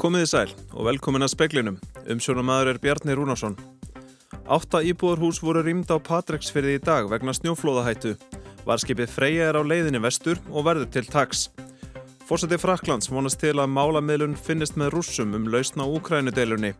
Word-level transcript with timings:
Komiði 0.00 0.30
sæl 0.30 0.52
og 0.72 0.86
velkomin 0.86 1.26
að 1.26 1.34
speklinum. 1.34 1.74
Umsjónamaður 2.08 2.70
er 2.70 2.78
Bjarni 2.80 3.12
Rúnarsson. 3.18 3.56
Átta 4.48 4.80
íbúðarhús 4.80 5.42
voru 5.44 5.60
rýmd 5.60 5.90
á 5.92 6.00
Patreksfyrði 6.00 6.78
í 6.78 6.80
dag 6.80 7.10
vegna 7.10 7.34
snjóflóðahættu. 7.36 8.14
Varskipið 8.64 9.12
Freyja 9.12 9.50
er 9.50 9.58
á 9.60 9.62
leiðinni 9.62 10.00
vestur 10.00 10.40
og 10.48 10.64
verður 10.70 10.88
til 10.94 11.04
taks. 11.04 11.50
Fórseti 12.24 12.56
Fraklands 12.56 13.10
vonast 13.12 13.42
til 13.42 13.58
að 13.60 13.74
málamiðlun 13.74 14.38
finnist 14.40 14.78
með 14.80 14.94
rússum 14.94 15.36
um 15.36 15.50
lausna 15.52 15.84
Úkrænudeilunni. 15.84 16.72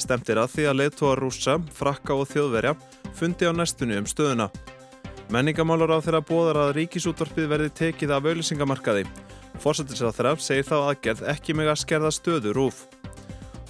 Stemtir 0.00 0.40
að 0.40 0.54
því 0.54 0.64
að 0.70 0.78
leittóa 0.80 1.18
rússa, 1.20 1.58
frakka 1.76 2.16
og 2.16 2.30
þjóðverja 2.32 2.72
fundi 3.12 3.50
á 3.50 3.52
næstunni 3.52 4.00
um 4.00 4.08
stöðuna. 4.08 4.48
Menningamálar 5.28 5.92
á 5.92 6.00
þeirra 6.00 6.24
bóðar 6.24 6.62
að 6.64 6.74
ríkisútvarpið 6.80 7.52
verði 7.52 7.74
tekið 7.82 8.16
af 8.16 8.32
auðlisingamarkaði. 8.32 9.04
Fórsetisrað 9.62 10.16
þeirra 10.16 10.32
segir 10.42 10.66
þá 10.66 10.76
aðgerð 10.80 11.20
ekki 11.30 11.54
meg 11.54 11.68
að 11.70 11.82
skerða 11.84 12.10
stöðu 12.10 12.52
rúf. 12.56 12.80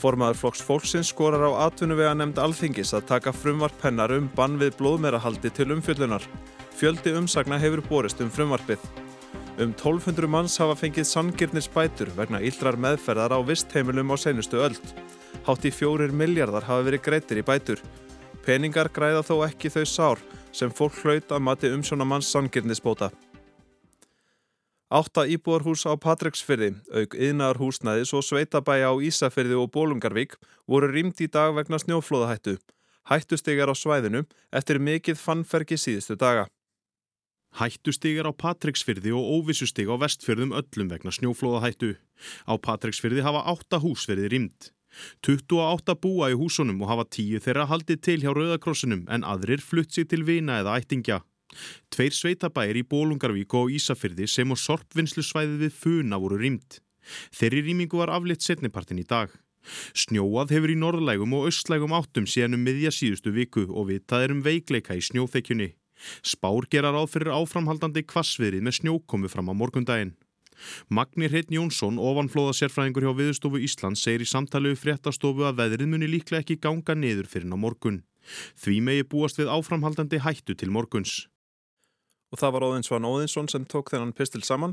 Formaður 0.00 0.38
flokks 0.40 0.62
fólksins 0.64 1.10
skorar 1.12 1.44
á 1.44 1.68
atvinnuvega 1.68 2.14
nefnd 2.16 2.38
alþingis 2.40 2.94
að 2.96 3.10
taka 3.10 3.34
frumvarp 3.36 3.84
hennar 3.84 4.14
um 4.16 4.30
bann 4.34 4.56
við 4.58 4.72
blóðmerahaldi 4.78 5.52
til 5.52 5.68
umfjöllunar. 5.76 6.24
Fjöldi 6.74 7.12
umsagna 7.18 7.58
hefur 7.60 7.84
borist 7.90 8.22
um 8.24 8.32
frumvarpið. 8.32 8.80
Um 9.60 9.74
1200 9.76 10.30
manns 10.32 10.56
hafa 10.58 10.78
fengið 10.80 11.06
sangirnir 11.10 11.62
spætur 11.62 12.08
vegna 12.16 12.40
yllrar 12.40 12.78
meðferðar 12.80 13.36
á 13.36 13.38
vistheimilum 13.44 14.10
á 14.10 14.16
senustu 14.16 14.62
öld. 14.64 14.94
Hátt 15.44 15.66
í 15.68 15.74
fjórir 15.76 16.10
miljardar 16.10 16.64
hafa 16.64 16.86
verið 16.88 17.04
greitir 17.04 17.42
í 17.42 17.44
bætur. 17.44 17.82
Peningar 18.46 18.88
græða 18.88 19.20
þó 19.28 19.44
ekki 19.44 19.70
þau 19.76 19.84
sár 19.84 20.24
sem 20.56 20.72
fólk 20.72 20.96
hlaut 21.04 21.36
að 21.36 21.44
mati 21.44 21.70
umsjónamanns 21.70 22.32
sangirnisbóta. 22.32 23.12
Átta 24.92 25.22
íbúarhús 25.24 25.86
á 25.88 25.96
Patreksfyrði, 25.96 26.74
auk 26.92 27.14
yðnaðarhúsnæðis 27.16 28.10
og 28.12 28.26
sveitabæja 28.26 28.90
á 28.92 28.94
Ísafyrði 29.00 29.56
og 29.56 29.70
Bólungarvík 29.72 30.36
voru 30.68 30.90
rýmt 30.92 31.22
í 31.24 31.30
dag 31.32 31.54
vegna 31.56 31.78
snjóflóðahættu. 31.80 32.58
Hættustegar 33.08 33.72
á 33.72 33.74
svæðinu 33.74 34.26
eftir 34.52 34.76
mikið 34.76 35.16
fannferki 35.16 35.80
síðustu 35.80 36.18
daga. 36.20 36.44
Hættustegar 37.56 38.28
á 38.28 38.36
Patreksfyrði 38.36 39.16
og 39.16 39.32
óvissusteg 39.40 39.88
á 39.88 39.96
vestfyrðum 39.96 40.52
öllum 40.60 40.92
vegna 40.92 41.16
snjóflóðahættu. 41.16 41.96
Á 42.44 42.52
Patreksfyrði 42.60 43.24
hafa 43.24 43.46
átta 43.48 43.80
hús 43.80 44.04
verið 44.12 44.28
rýmt. 44.36 44.72
28 45.24 45.96
búa 46.04 46.28
í 46.28 46.36
húsunum 46.36 46.84
og 46.84 46.92
hafa 46.92 47.08
tíu 47.16 47.40
þeirra 47.40 47.64
haldið 47.72 48.04
til 48.04 48.20
hjá 48.20 48.36
Rauðakrossunum 48.36 49.06
en 49.08 49.24
aðrir 49.24 49.64
flutt 49.64 49.96
sig 49.96 50.12
til 50.12 50.20
vina 50.28 50.60
eða 50.60 50.76
ættingja. 50.76 51.22
Tveir 51.92 52.16
sveitabæir 52.16 52.78
í 52.80 52.86
Bólungarvík 52.88 53.54
og 53.58 53.72
Ísafyrði 53.74 54.28
sem 54.30 54.50
og 54.52 54.60
sorpvinnslusvæðið 54.60 55.66
við 55.66 55.78
Funa 55.78 56.20
voru 56.22 56.40
rýmt. 56.40 56.80
Þeirri 57.34 57.62
rýmingu 57.68 58.00
var 58.00 58.12
aflitt 58.14 58.44
setnipartin 58.44 59.02
í 59.02 59.06
dag. 59.08 59.32
Snjóað 59.94 60.56
hefur 60.56 60.72
í 60.72 60.78
norðlægum 60.78 61.36
og 61.38 61.46
östlægum 61.50 61.94
áttum 61.94 62.26
síðan 62.26 62.58
um 62.58 62.64
miðja 62.66 62.90
síðustu 62.94 63.30
viku 63.34 63.68
og 63.68 63.88
vitað 63.92 64.26
er 64.26 64.34
um 64.34 64.42
veikleika 64.42 64.96
í 64.98 65.04
snjóþekjunni. 65.06 65.70
Spár 66.26 66.66
gerar 66.70 66.98
á 66.98 67.02
fyrir 67.06 67.30
áframhaldandi 67.30 68.02
kvassviðrið 68.02 68.66
með 68.66 68.78
snjókomu 68.80 69.30
fram 69.30 69.52
á 69.52 69.54
morgundaginn. 69.54 70.16
Magnir 70.90 71.32
Heitn 71.34 71.56
Jónsson, 71.56 71.98
ofanflóða 71.98 72.54
sérfræðingur 72.58 73.06
hjá 73.06 73.14
Viðstofu 73.18 73.62
Ísland, 73.62 73.98
segir 73.98 74.22
í 74.22 74.28
samtalið 74.28 74.78
fréttastofu 74.78 75.46
að 75.48 75.58
veðrið 75.62 75.90
muni 75.90 76.10
líklega 76.10 76.42
ekki 76.44 76.60
ganga 76.62 76.94
niður 76.98 77.30
fyrir 77.30 77.50
ná 77.50 77.56
morgun. 77.58 78.02
Því 78.62 78.78
megi 78.86 79.06
búast 79.10 79.40
við 79.40 79.50
áframhaldandi 79.50 80.22
hættu 80.22 80.54
til 80.54 80.70
morguns. 80.70 81.26
Og 82.32 82.40
það 82.40 82.54
var 82.56 82.66
Óðinsvann 82.70 83.06
Óðinsson 83.06 83.50
sem 83.52 83.64
tók 83.68 83.92
þennan 83.92 84.14
pistil 84.16 84.42
saman 84.46 84.72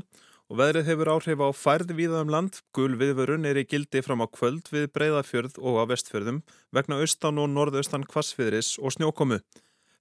og 0.50 0.58
veðrið 0.58 0.88
hefur 0.88 1.10
áhrif 1.12 1.42
á 1.44 1.48
færði 1.54 1.96
víða 1.98 2.22
um 2.24 2.32
land. 2.32 2.56
Gul 2.74 2.96
viðvörun 2.98 3.44
er 3.46 3.60
í 3.60 3.66
gildi 3.68 4.02
fram 4.02 4.24
á 4.24 4.26
kvöld 4.26 4.66
við 4.72 4.88
breyðafjörð 4.96 5.60
og 5.60 5.78
á 5.78 5.84
vestfjörðum 5.92 6.40
vegna 6.74 6.98
austan 7.04 7.38
og 7.38 7.52
norðaustan 7.52 8.06
kvassfiðris 8.08 8.78
og 8.80 8.96
snjókomu. 8.96 9.38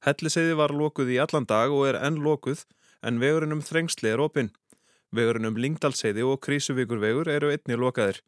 Helliseiði 0.07 0.55
var 0.55 0.73
lokuð 0.73 1.11
í 1.13 1.19
allan 1.21 1.45
dag 1.45 1.75
og 1.75 1.85
er 1.91 1.99
enn 1.99 2.17
lokuð 2.23 2.63
en 3.05 3.19
vegurinn 3.19 3.53
um 3.57 3.63
þrengsli 3.63 4.13
er 4.13 4.23
opinn. 4.23 4.49
Vegurinn 5.11 5.49
um 5.49 5.59
Lingdalseiði 5.59 6.25
og 6.25 6.39
Krísuvíkurvegur 6.45 7.29
eru 7.29 7.51
einni 7.51 7.77
lokaðir. 7.77 8.21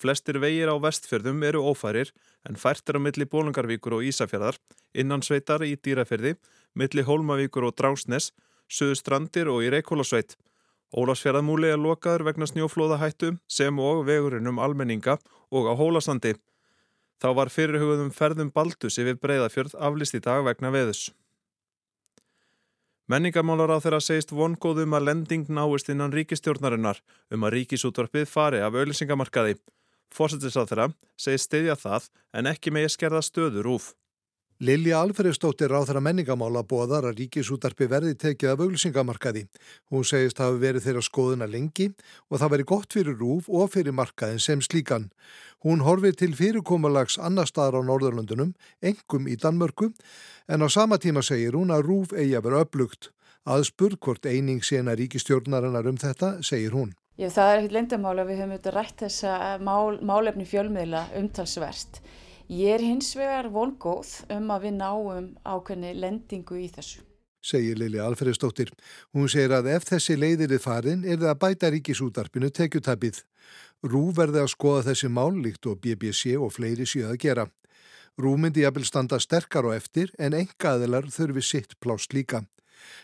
Flestir 0.00 0.38
vegir 0.40 0.70
á 0.72 0.76
vestfjörðum 0.80 1.42
eru 1.44 1.60
ófærir 1.60 2.14
en 2.48 2.56
fært 2.56 2.88
er 2.88 2.96
á 2.96 3.00
milli 3.04 3.26
Bólungarvíkur 3.28 3.98
og 3.98 4.06
Ísafjörðar, 4.08 4.56
innan 4.96 5.20
sveitar 5.20 5.60
í 5.66 5.74
Dýrafjörði, 5.76 6.38
milli 6.72 7.04
Hólmavíkur 7.04 7.66
og 7.68 7.74
Dránsnes, 7.76 8.30
Suðu 8.70 8.94
strandir 8.98 9.50
og 9.50 9.64
í 9.66 9.70
Reykjólasveit. 9.74 10.36
Ólafsfjörðamúli 10.94 11.70
er 11.70 11.78
lokaður 11.78 12.28
vegna 12.30 12.46
snjóflóðahættu 12.50 13.34
sem 13.50 13.78
og 13.78 14.04
vegurinn 14.06 14.50
um 14.50 14.58
almenninga 14.62 15.18
og 15.50 15.70
á 15.70 15.74
Hólasandi. 15.78 16.36
Þá 17.20 17.28
var 17.36 17.50
fyrirhugðum 17.52 18.10
ferðum 18.14 18.50
Baldus 18.54 18.98
yfir 18.98 19.18
breyðafjörð 19.20 19.74
aflist 19.76 20.16
í 20.16 20.22
dag 20.24 20.42
vegna 20.46 20.72
veðus. 20.74 21.10
Menningamálar 23.10 23.74
á 23.74 23.82
þeirra 23.82 23.98
segist 24.06 24.30
vongóðum 24.30 24.94
að 24.94 25.06
lending 25.08 25.48
náist 25.50 25.90
innan 25.90 26.14
ríkistjórnarinnar 26.14 27.00
um 27.34 27.46
að 27.46 27.56
ríkisútvarpið 27.56 28.28
fari 28.30 28.62
af 28.62 28.76
auðlisingamarkaði. 28.78 29.56
Fórsetis 30.14 30.54
á 30.54 30.62
þeirra 30.62 30.86
segist 31.18 31.50
stiðja 31.50 31.74
það 31.78 32.06
en 32.38 32.50
ekki 32.50 32.70
megi 32.74 32.92
skerða 32.94 33.22
stöður 33.26 33.74
úf. 33.74 33.90
Lilja 34.60 34.98
Alfredsdóttir 35.00 35.70
ráð 35.72 35.86
þeirra 35.88 36.00
menningamála 36.04 36.60
bóðar 36.68 37.06
að 37.08 37.22
ríkisútarpi 37.22 37.86
verði 37.88 38.12
tekið 38.20 38.50
af 38.52 38.60
auglýsingamarkaði. 38.60 39.46
Hún 39.88 40.04
segist 40.04 40.42
hafi 40.44 40.60
verið 40.60 40.84
þeirra 40.84 41.04
skoðuna 41.06 41.48
lengi 41.48 41.86
og 42.28 42.42
það 42.42 42.52
veri 42.52 42.66
gott 42.68 42.92
fyrir 42.92 43.16
rúf 43.16 43.48
og 43.48 43.72
fyrir 43.72 43.96
markaðin 43.96 44.44
sem 44.44 44.60
slíkan. 44.60 45.08
Hún 45.64 45.80
horfið 45.88 46.20
til 46.20 46.36
fyrirkomalags 46.36 47.16
annar 47.16 47.48
staðar 47.48 47.80
á 47.80 47.88
Norðurlundunum, 47.88 48.52
engum 48.84 49.32
í 49.32 49.40
Danmörku, 49.40 49.94
en 50.44 50.60
á 50.60 50.68
sama 50.68 51.00
tíma 51.00 51.24
segir 51.24 51.56
hún 51.56 51.72
að 51.72 51.86
rúf 51.88 52.12
eigi 52.12 52.36
að 52.36 52.50
vera 52.50 52.64
upplugt. 52.68 53.14
Aðspurð 53.48 53.96
hvort 54.04 54.28
eining 54.28 54.60
sena 54.60 54.92
ríkistjórnarinnar 54.92 55.88
um 55.88 55.96
þetta, 55.96 56.36
segir 56.44 56.76
hún. 56.76 56.92
Ég, 57.16 57.32
það 57.32 57.48
er 57.48 57.58
ekkit 57.62 57.80
lendamála 57.80 58.28
að 58.28 58.34
við 58.34 58.44
höfum 58.44 58.58
auðvitað 58.58 58.76
rætt 58.76 59.06
þessa 59.08 59.36
mál, 59.64 59.96
málefni 60.04 60.44
fjölmiðla 60.44 61.08
umtalsverst. 61.16 62.04
Ég 62.50 62.72
er 62.74 62.82
hins 62.82 63.12
vegar 63.14 63.46
vongóð 63.54 64.08
um 64.34 64.48
að 64.50 64.64
við 64.64 64.72
náum 64.80 65.26
ákveðni 65.46 65.92
lendingu 65.94 66.56
í 66.58 66.64
þessu. 66.74 67.04
Segir 67.46 67.76
Lili 67.78 68.00
Alfredsdóttir. 68.02 68.72
Hún 69.14 69.28
segir 69.30 69.52
að 69.54 69.68
ef 69.76 69.84
þessi 69.86 70.16
leiðir 70.18 70.56
er 70.56 70.62
farin 70.64 71.04
er 71.06 71.20
það 71.20 71.30
að 71.30 71.38
bæta 71.44 71.68
ríkisútarpinu 71.70 72.50
tekjutabið. 72.50 73.20
Rú 73.86 74.08
verði 74.16 74.40
að 74.42 74.50
skoða 74.50 74.88
þessi 74.88 75.10
mál 75.14 75.38
líkt 75.38 75.68
og 75.70 75.78
BBC 75.84 76.34
og 76.34 76.50
fleiri 76.56 76.88
síðan 76.90 77.14
að 77.14 77.20
gera. 77.22 77.44
Rú 78.18 78.32
myndi 78.34 78.64
jafnvel 78.64 78.88
standa 78.88 79.20
sterkar 79.22 79.68
og 79.70 79.76
eftir 79.76 80.10
en 80.18 80.34
engaðilar 80.34 81.06
þurfi 81.06 81.44
sitt 81.46 81.76
plást 81.78 82.16
líka. 82.18 82.42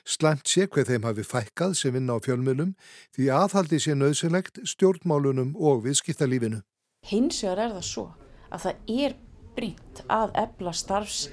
Slæmt 0.02 0.50
sé 0.50 0.66
hvað 0.66 0.90
þeim 0.90 1.06
hafi 1.06 1.22
fækkað 1.22 1.76
sem 1.78 1.94
vinna 1.94 2.18
á 2.18 2.24
fjölmjölum 2.26 2.74
því 3.14 3.30
aðhaldi 3.30 3.78
sé 3.78 3.94
nöðsilegt 3.94 4.58
stjórnmálunum 4.66 5.54
og 5.54 5.86
viðskiptalífinu. 5.86 6.64
Hins 7.06 7.44
vegar 7.46 7.68
er 7.68 7.78
það 7.78 7.88
svo 7.92 8.08
að 8.50 8.66
það 8.66 8.92
er 9.06 9.16
brínt 9.56 10.02
að 10.12 10.34
ebla 10.42 10.72
starfs, 10.76 11.26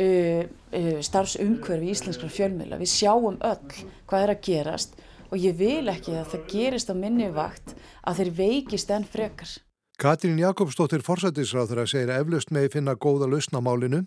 uh, 0.00 0.42
uh, 0.46 0.96
starfsumhverfi 1.04 1.90
í 1.90 1.94
íslenskra 1.94 2.30
fjölmiðla. 2.32 2.80
Við 2.80 2.92
sjáum 2.94 3.38
öll 3.40 3.84
hvað 4.08 4.24
er 4.24 4.34
að 4.34 4.42
gerast 4.48 4.98
og 5.30 5.38
ég 5.42 5.56
vil 5.58 5.86
ekki 5.90 6.16
að 6.16 6.34
það 6.34 6.50
gerist 6.52 6.90
á 6.92 6.94
minni 6.96 7.30
vakt 7.34 7.74
að 8.06 8.20
þeir 8.20 8.34
veikist 8.40 8.92
enn 8.94 9.08
frekar. 9.08 9.56
Katrín 9.96 10.36
Jakobsdóttir 10.36 11.00
forsættisráður 11.00 11.80
að 11.82 11.92
segja 11.94 12.18
eflaust 12.20 12.50
með 12.52 12.68
finna 12.74 12.92
góða 13.00 13.30
lausnamálinu 13.32 14.02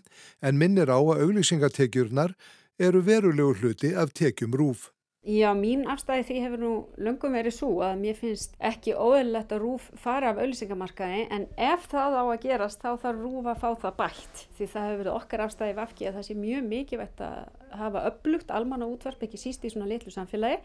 en 0.46 0.58
minnir 0.58 0.86
á 0.86 0.98
að 1.02 1.24
auglýsingatekjurnar 1.24 2.36
eru 2.78 3.02
verulegu 3.02 3.56
hluti 3.58 3.90
af 3.98 4.14
tekjum 4.14 4.54
rúf. 4.54 4.92
Já, 5.20 5.50
mín 5.52 5.82
afstæði 5.84 6.22
því 6.24 6.34
hefur 6.40 6.60
nú 6.62 6.68
löngum 6.96 7.34
verið 7.36 7.52
svo 7.52 7.68
að 7.84 7.98
mér 8.00 8.16
finnst 8.16 8.54
ekki 8.56 8.94
óðurlegt 8.96 9.50
að 9.52 9.60
rúf 9.60 9.88
fara 10.00 10.30
af 10.32 10.38
auðlýsingamarkaði 10.40 11.26
en 11.36 11.42
ef 11.60 11.84
það 11.92 12.14
á 12.16 12.22
að 12.24 12.38
gerast 12.46 12.80
þá 12.80 12.94
þarf 13.02 13.18
rúf 13.20 13.48
að 13.52 13.58
fá 13.60 13.68
það 13.82 13.98
bætt 13.98 14.40
því 14.56 14.68
það 14.72 14.86
hefur 14.86 15.02
verið 15.02 15.18
okkar 15.18 15.42
afstæði 15.44 15.74
vafki 15.76 16.08
að 16.08 16.16
það 16.16 16.24
sé 16.24 16.36
mjög 16.40 16.64
mikilvægt 16.70 17.20
að 17.26 17.36
hafa 17.82 18.04
upplugt 18.08 18.54
almanna 18.56 18.88
útvarp 18.88 19.26
ekki 19.26 19.40
síst 19.42 19.66
í 19.68 19.72
svona 19.74 19.90
litlu 19.90 20.12
samfélagi 20.14 20.62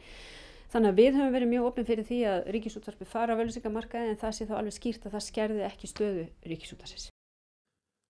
þannig 0.71 0.93
að 0.93 1.01
við 1.01 1.19
höfum 1.19 1.35
verið 1.35 1.51
mjög 1.51 1.67
opinn 1.73 1.87
fyrir 1.89 2.07
því 2.07 2.21
að 2.31 2.47
ríkisútvarpi 2.55 3.09
fara 3.09 3.35
af 3.35 3.41
auðlýsingamarkaði 3.43 4.13
en 4.13 4.21
það 4.23 4.37
sé 4.37 4.47
þá 4.47 4.55
alveg 4.61 4.77
skýrt 4.77 5.09
að 5.09 5.17
það 5.17 5.25
skerði 5.27 5.67
ekki 5.67 5.91
stöðu 5.91 6.25
ríkisútarsins. 6.47 7.09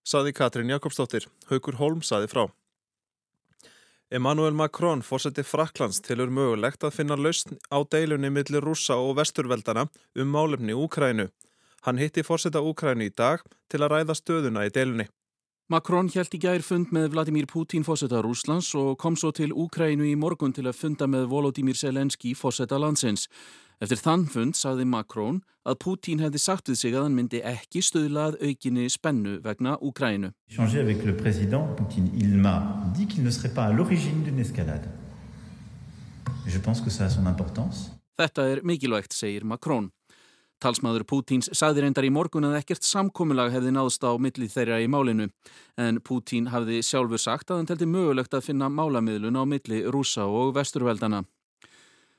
Saði 0.05 0.35
Katrín 0.37 0.69
Jakobsdóttir, 0.69 1.25
Haugur 1.49 1.81
Holm 1.81 2.05
saði 2.05 2.29
frá. 2.29 2.45
Emmanuel 4.11 4.53
Macron, 4.53 5.01
fórseti 5.01 5.41
Fraklands, 5.41 5.97
tilur 6.05 6.29
mögulegt 6.29 6.83
að 6.85 6.93
finna 6.93 7.15
lausn 7.17 7.55
á 7.73 7.81
deilunni 7.89 8.29
millir 8.29 8.61
rúsa 8.61 8.99
og 9.01 9.15
vesturveldana 9.17 9.87
um 10.21 10.29
málefni 10.29 10.75
Úkrænu. 10.77 11.31
Hann 11.87 11.97
hitti 11.97 12.21
fórseta 12.21 12.61
Úkrænu 12.61 13.07
í 13.07 13.13
dag 13.17 13.41
til 13.65 13.81
að 13.81 13.95
ræða 13.95 14.15
stöðuna 14.19 14.67
í 14.67 14.73
deilunni. 14.75 15.07
Macron 15.65 16.05
hjælt 16.13 16.35
í 16.37 16.37
gær 16.37 16.61
fund 16.61 16.91
með 16.93 17.07
Vladimir 17.15 17.47
Putin 17.49 17.81
fósetta 17.81 18.19
Rúslands 18.21 18.67
og 18.77 18.99
kom 19.01 19.15
svo 19.17 19.31
til 19.33 19.49
Úkrænu 19.49 20.05
í 20.05 20.11
morgun 20.13 20.51
til 20.53 20.67
að 20.69 20.77
funda 20.77 21.07
með 21.09 21.25
Volodymyr 21.31 21.79
Zelenski 21.79 22.35
fósetta 22.37 22.77
landsins. 22.77 23.23
Eftir 23.81 23.97
þann 23.97 24.27
fund 24.29 24.53
sagði 24.53 24.85
Macron 24.85 25.39
að 25.65 25.79
Putin 25.81 26.21
hefði 26.21 26.43
sagt 26.43 26.69
við 26.69 26.77
sig 26.83 26.93
að 26.93 27.07
hann 27.07 27.17
myndi 27.17 27.41
ekki 27.41 27.81
stöðlað 27.81 28.37
aukinni 28.45 28.85
spennu 28.93 29.39
vegna 29.41 29.73
Úkrænu. 29.81 30.29
Changé 30.53 30.85
avec 30.85 31.01
le 31.01 31.17
président 31.17 31.65
Poutine, 31.73 32.13
il 32.13 32.37
m'a 32.37 32.61
dit 32.93 33.07
qu'il 33.07 33.23
ne 33.23 33.31
serait 33.31 33.55
pas 33.55 33.65
à 33.65 33.73
l'origine 33.73 34.21
d'une 34.21 34.39
escalade. 34.39 34.85
Je 36.45 36.59
pense 36.59 36.79
que 36.79 36.91
ça 36.91 37.05
a 37.05 37.09
son 37.09 37.25
importance. 37.25 37.89
Þetta 38.21 38.45
er 38.51 38.61
mikilvægt, 38.61 39.17
segir 39.17 39.43
Macron. 39.43 39.89
Talsmaður 40.63 41.03
Pútins 41.03 41.49
sagði 41.51 41.83
reyndar 41.83 42.07
í 42.07 42.11
morgun 42.15 42.47
að 42.47 42.57
ekkert 42.61 42.87
samkominnlag 42.87 43.51
hefði 43.51 43.73
náðst 43.75 44.05
á 44.07 44.15
milli 44.15 44.47
þeirra 44.49 44.79
í 44.81 44.87
málinu 44.87 45.27
en 45.81 45.99
Pútín 45.99 46.47
hafði 46.53 46.79
sjálfur 46.85 47.21
sagt 47.21 47.51
að 47.51 47.59
hann 47.59 47.69
telti 47.71 47.87
mögulegt 47.89 48.33
að 48.33 48.45
finna 48.47 48.69
málamiðlun 48.71 49.35
á 49.35 49.43
milli 49.43 49.83
rúsa 49.91 50.29
og 50.31 50.55
vesturveldana. 50.55 51.25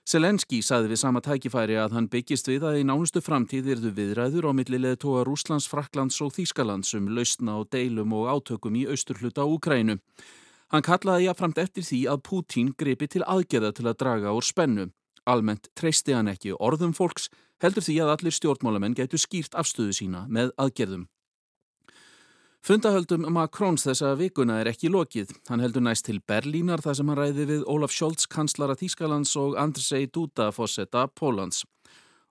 Selenski 0.06 0.60
sagði 0.62 0.92
við 0.92 1.00
sama 1.00 1.20
tækifæri 1.24 1.80
að 1.82 1.96
hann 1.96 2.06
byggist 2.12 2.46
við 2.46 2.68
að 2.68 2.76
í 2.78 2.82
nánustu 2.86 3.18
framtíð 3.24 3.72
erðu 3.74 3.90
viðræður 3.96 4.46
á 4.46 4.52
milli 4.54 4.78
leðtóa 4.78 5.24
Rúslands, 5.26 5.66
Fraklands 5.66 6.20
og 6.22 6.30
Þýskalands 6.36 6.94
um 6.94 7.08
lausna 7.16 7.56
og 7.58 7.72
deilum 7.74 8.14
og 8.14 8.28
átökum 8.30 8.76
í 8.78 8.84
austurhluta 8.86 9.48
Úkrænu. 9.50 9.96
Hann 10.70 10.86
kallaði 10.86 11.26
jáframt 11.26 11.58
eftir 11.58 11.82
því 11.88 12.04
að 12.12 12.22
Pútín 12.28 12.70
greipi 12.78 13.08
til 13.10 13.24
aðgerða 13.26 13.72
til 13.74 13.88
að 13.88 13.98
draga 14.04 14.36
úr 14.36 14.46
spennu. 14.46 14.86
Almennt 15.26 15.72
treysti 15.74 16.14
hann 16.14 16.30
ekki 16.30 16.54
orðum 16.54 16.94
fólks 16.94 17.26
heldur 17.62 17.84
því 17.84 17.98
að 18.04 18.14
allir 18.14 18.36
stjórnmálamenn 18.36 18.96
getur 18.98 19.20
skýrt 19.20 19.56
afstöðu 19.58 19.94
sína 19.96 20.24
með 20.28 20.52
aðgerðum. 20.60 21.06
Fundahöldum 22.66 23.28
Macróns 23.30 23.84
þessa 23.86 24.16
vikuna 24.18 24.56
er 24.58 24.72
ekki 24.72 24.88
lokið. 24.90 25.30
Hann 25.46 25.60
heldur 25.62 25.84
næst 25.86 26.08
til 26.08 26.18
Berlínar 26.18 26.82
þar 26.82 26.96
sem 26.98 27.10
hann 27.12 27.18
ræði 27.20 27.44
við 27.46 27.60
Ólaf 27.70 27.92
Scholz, 27.94 28.26
kanslara 28.26 28.74
Þýskalands 28.74 29.36
og 29.38 29.54
Andrzej 29.62 30.08
Duda, 30.10 30.48
fósetta 30.50 31.04
Pólans. 31.06 31.62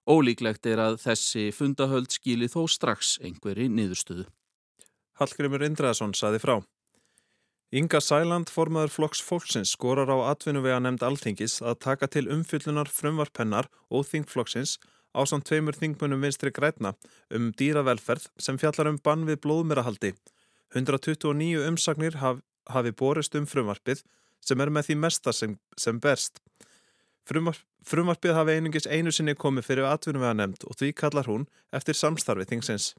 Ólíklegt 0.04 0.68
er 0.68 0.82
að 0.84 0.98
þessi 1.06 1.46
fundahöld 1.56 2.12
skili 2.12 2.50
þó 2.52 2.66
strax 2.68 3.16
einhverji 3.24 3.70
niðurstöðu. 3.72 4.26
Hallgrimur 5.22 5.64
Indraðsson 5.64 6.12
saði 6.14 6.44
frá. 6.44 6.58
Inga 7.72 8.02
Sæland, 8.04 8.52
formaður 8.52 8.92
flokks 8.92 9.24
fólksins, 9.24 9.72
skorar 9.72 10.12
á 10.12 10.36
atvinnuvega 10.36 10.82
nefnd 10.84 11.08
alþingis 11.08 11.62
að 11.64 11.80
taka 11.88 12.12
til 12.12 12.28
umfyllunar 12.28 12.92
frumvarpennar 12.92 13.72
og 13.88 14.04
þingflokksins 14.12 14.76
á 15.16 15.22
samt 15.24 15.48
tveimur 15.48 15.78
þingmunum 15.80 16.22
vinstri 16.22 16.52
grætna 16.52 16.94
um 17.34 17.52
dýravelferð 17.56 18.28
sem 18.38 18.60
fjallar 18.60 18.92
um 18.92 19.00
bann 19.00 19.24
við 19.30 19.40
blóðmerahaldi. 19.46 20.12
129 20.76 21.64
umsagnir 21.70 22.20
haf, 22.20 22.44
hafi 22.68 22.92
borist 22.92 23.36
um 23.40 23.48
frumvarpið 23.48 24.04
sem 24.46 24.62
er 24.62 24.70
með 24.70 24.90
því 24.90 25.00
mesta 25.06 25.34
sem, 25.34 25.56
sem 25.80 26.00
berst. 26.04 26.42
Frumvarp, 27.26 27.64
frumvarpið 27.88 28.38
hafi 28.38 28.60
einungis 28.60 28.86
einu 28.86 29.14
sinni 29.14 29.34
komið 29.34 29.72
fyrir 29.72 29.90
atvinnumvega 29.90 30.38
nefnd 30.38 30.68
og 30.70 30.78
því 30.78 30.92
kallar 31.00 31.30
hún 31.32 31.48
eftir 31.74 31.98
samstarfið 31.98 32.52
þingsins. 32.54 32.92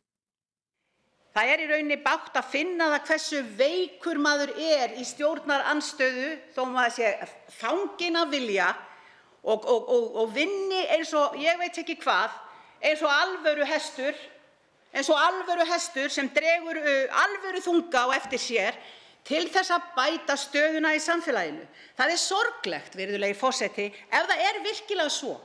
Það 1.37 1.51
er 1.53 1.63
í 1.63 1.69
rauninni 1.69 1.97
bátt 2.01 2.37
að 2.41 2.47
finna 2.49 2.89
það 2.95 3.09
hversu 3.11 3.41
veikur 3.59 4.19
maður 4.25 4.55
er 4.57 4.95
í 4.97 5.05
stjórnar 5.05 5.67
anstöðu 5.69 6.31
þó 6.55 6.63
maður 6.71 6.95
sé 6.97 7.11
fangin 7.59 8.17
að 8.17 8.33
vilja 8.33 8.71
og, 9.47 10.27
vinni 10.35 10.83
eins 10.97 11.13
og 11.15 11.37
ég 11.39 11.59
veit 11.61 11.79
ekki 11.79 11.97
hvað, 12.03 12.35
eins 12.83 13.03
og 13.03 13.11
alvöru 13.11 13.67
hestur, 15.71 16.11
sem 16.11 16.31
dregur 16.35 16.79
uh, 16.81 17.23
alvöru 17.25 17.61
þunga 17.63 18.07
á 18.07 18.17
eftir 18.17 18.41
sér 18.43 18.79
til 19.27 19.45
þess 19.51 19.75
að 19.75 19.91
bæta 19.97 20.37
stöðuna 20.39 20.95
í 20.95 21.03
samfélaginu. 21.03 21.67
Það 21.99 22.13
er 22.15 22.21
sorglegt, 22.23 22.97
virðulegi 22.99 23.37
fósetti, 23.39 23.87
ef 23.91 24.29
það 24.31 24.43
er 24.49 24.63
virkilega 24.65 25.13
svo 25.13 25.37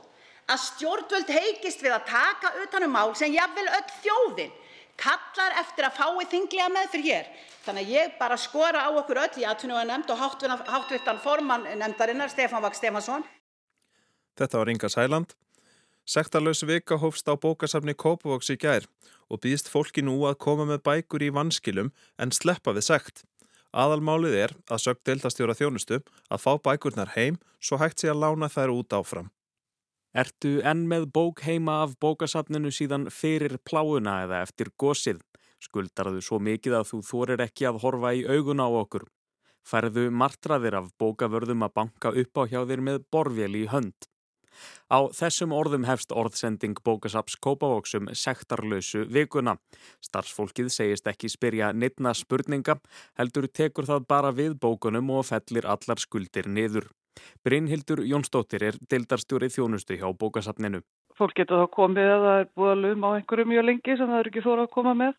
að 0.50 0.64
stjórnvöld 0.66 1.30
heikist 1.30 1.82
við 1.82 1.94
að 1.96 2.08
taka 2.10 2.52
utanum 2.62 2.92
mál 2.94 3.14
sem 3.18 3.32
jafnvel 3.34 3.68
öll 3.68 3.88
þjóðin 4.02 4.58
kallar 5.02 5.56
eftir 5.62 5.86
að 5.86 5.98
fái 5.98 6.26
þinglega 6.30 6.70
meðfyrir 6.70 7.06
hér. 7.06 7.30
Þannig 7.62 7.86
að 7.86 7.94
ég 7.94 8.16
bara 8.18 8.38
skora 8.38 8.82
á 8.86 8.90
okkur 8.90 9.22
öll 9.22 9.40
í 9.40 9.46
atvinnuveganemnd 9.48 10.10
og 10.10 10.20
háttvirtan 10.20 11.22
formann 11.22 11.66
nefndarinnar, 11.78 12.30
Stefán 12.30 12.62
Vagn 12.62 12.78
Stefansson, 12.78 13.24
Þetta 14.38 14.58
var 14.58 14.70
Inga 14.72 14.88
Sæland. 14.88 15.34
Sektarlaus 16.08 16.64
vika 16.66 16.96
hófst 16.98 17.28
á 17.30 17.36
bókasafni 17.38 17.94
Kópavóks 17.94 18.50
í 18.50 18.56
gær 18.58 18.88
og 19.30 19.42
býðst 19.44 19.68
fólki 19.70 20.02
nú 20.02 20.16
að 20.26 20.40
koma 20.44 20.64
með 20.66 20.82
bækur 20.88 21.22
í 21.22 21.30
vanskilum 21.30 21.92
en 22.18 22.32
sleppa 22.34 22.74
við 22.74 22.88
sekt. 22.88 23.22
Aðalmálið 23.72 24.34
er 24.36 24.54
að 24.68 24.82
sögt 24.84 25.04
deildastjóra 25.08 25.54
þjónustu 25.56 26.00
að 26.28 26.42
fá 26.42 26.52
bækurnar 26.64 27.14
heim 27.14 27.38
svo 27.60 27.78
hægt 27.80 28.02
sé 28.02 28.10
að 28.12 28.20
lána 28.24 28.50
þær 28.52 28.74
út 28.74 28.96
áfram. 28.98 29.30
Ertu 30.12 30.58
enn 30.68 30.84
með 30.88 31.06
bók 31.14 31.40
heima 31.46 31.78
af 31.86 31.94
bókasafninu 32.02 32.72
síðan 32.74 33.06
fyrir 33.08 33.56
pláuna 33.64 34.18
eða 34.26 34.42
eftir 34.44 34.72
gósið? 34.76 35.22
Skuldarðu 35.62 36.20
svo 36.20 36.40
mikið 36.42 36.80
að 36.80 36.88
þú 36.90 37.02
þorir 37.08 37.44
ekki 37.46 37.68
að 37.70 37.80
horfa 37.84 38.12
í 38.18 38.24
augun 38.26 38.60
á 38.60 38.68
okkur? 38.68 39.06
Færðu 39.64 40.10
martraðir 40.10 40.76
af 40.80 40.90
bókavörðum 40.98 41.64
að 41.64 41.76
banka 41.78 42.12
upp 42.12 42.40
á 42.40 42.42
hjá 42.50 42.60
þér 42.66 42.82
með 42.90 43.04
borvél 43.14 43.54
í 43.56 43.68
hönd? 43.70 44.11
Á 44.92 45.08
þessum 45.14 45.54
orðum 45.56 45.86
hefst 45.88 46.12
orðsending 46.12 46.78
bókasaps 46.84 47.36
Kópavóksum 47.42 48.10
sektarlausu 48.12 49.04
vikuna. 49.10 49.56
Starfsfólkið 50.04 50.72
segist 50.74 51.06
ekki 51.10 51.30
spyrja 51.32 51.72
neittna 51.72 52.14
spurninga, 52.14 52.78
heldur 53.18 53.48
tekur 53.48 53.88
það 53.88 54.08
bara 54.08 54.32
við 54.32 54.58
bókunum 54.60 55.10
og 55.18 55.28
fellir 55.30 55.68
allar 55.68 56.02
skuldir 56.02 56.48
niður. 56.48 56.90
Brynhildur 57.44 58.02
Jónsdóttir 58.08 58.64
er 58.70 58.76
deildarstjóri 58.90 59.50
þjónustu 59.52 59.98
hjá 60.00 60.08
bókasapninu. 60.16 60.82
Fólk 61.18 61.36
getur 61.36 61.60
þá 61.60 61.72
komið 61.74 62.10
að 62.10 62.26
það 62.26 62.38
er 62.40 62.52
búið 62.56 62.70
að 62.72 62.84
luma 62.86 63.08
á 63.12 63.16
einhverju 63.18 63.48
mjög 63.50 63.66
lengi 63.68 63.96
sem 63.96 64.12
það 64.12 64.20
eru 64.20 64.32
ekki 64.32 64.44
þóra 64.46 64.64
að 64.64 64.72
koma 64.76 64.94
með 64.96 65.16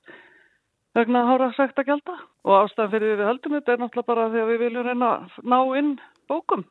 vegna 0.97 1.23
að 1.23 1.29
hára 1.31 1.49
sagt 1.57 1.81
að 1.81 1.89
gelda 1.89 2.15
og 2.45 2.55
ástæðan 2.59 2.93
fyrir 2.93 3.17
við 3.17 3.27
höldum 3.29 3.55
þetta 3.57 3.73
er 3.73 3.81
náttúrulega 3.81 4.09
bara 4.09 4.29
því 4.33 4.41
að 4.41 4.51
við 4.51 4.63
viljum 4.63 4.87
reyna 4.87 5.11
ná 5.41 5.59
inn 5.79 5.93
bókum. 6.29 6.65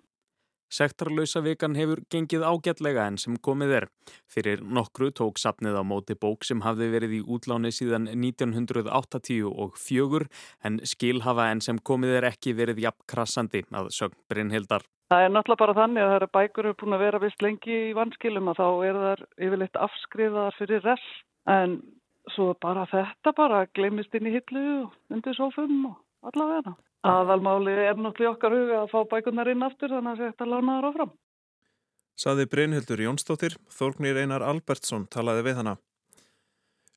Sektarlausa 0.73 1.43
vikan 1.45 1.75
hefur 1.77 2.01
gengið 2.13 2.47
ágætlega 2.49 3.05
enn 3.11 3.19
sem 3.21 3.37
komið 3.45 3.75
er. 3.79 3.87
Fyrir 4.33 4.63
nokkru 4.65 5.11
tók 5.13 5.41
sapnið 5.41 5.77
á 5.77 5.85
móti 5.85 6.17
bók 6.17 6.47
sem 6.49 6.63
hafði 6.65 6.89
verið 6.95 7.17
í 7.19 7.21
útláni 7.29 7.73
síðan 7.77 8.09
1980 8.09 9.51
og 9.53 9.77
fjögur 9.77 10.25
en 10.65 10.81
skilhafa 10.89 11.51
enn 11.53 11.61
sem 11.61 11.77
komið 11.77 12.17
er 12.21 12.29
ekki 12.31 12.55
verið 12.57 12.81
jafn 12.87 13.05
krassandi 13.13 13.67
að 13.69 13.91
sögn 13.93 14.17
Brynhildar. 14.33 14.87
Það 15.13 15.27
er 15.27 15.35
náttúrulega 15.35 15.61
bara 15.61 15.77
þannig 15.77 16.03
að 16.03 16.09
það 16.09 16.19
eru 16.19 16.29
bækur 16.39 16.69
eru 16.71 16.79
búin 16.81 16.97
að 16.97 17.05
vera 17.05 17.21
vist 17.21 17.43
lengi 17.45 17.75
í 17.91 17.97
vanskilum 17.99 18.49
að 18.49 18.63
þá 18.63 18.69
er 18.89 19.01
það 19.03 19.25
yfirleitt 19.47 19.83
afskriðaðar 19.87 20.57
fyrir 20.57 20.87
rest 20.87 21.27
en 21.53 21.75
svo 22.33 22.55
bara 22.65 22.87
þetta 22.89 23.35
bara 23.37 23.67
glemist 23.77 24.17
inn 24.17 24.31
í 24.31 24.33
hillu 24.39 24.65
og 24.87 24.97
undir 25.13 25.37
sófum 25.37 25.91
og 25.91 26.33
allavega. 26.33 26.73
Aðalmáli 27.03 27.73
er 27.83 27.97
náttúrulega 27.99 28.37
okkar 28.37 28.55
huga 28.55 28.83
að 28.85 28.93
fá 28.93 29.01
bækunar 29.11 29.51
inn 29.51 29.65
aftur 29.67 29.91
þannig 29.91 30.21
að 30.21 30.27
þetta 30.29 30.47
lána 30.47 30.75
það 30.77 30.85
ráfram. 30.87 31.15
Saði 32.23 32.45
Brynhildur 32.53 33.01
Jónsdóttir, 33.03 33.57
Þórgnir 33.73 34.21
Einar 34.23 34.45
Albertsson 34.47 35.09
talaði 35.11 35.49
við 35.49 35.59
hana. 35.59 35.79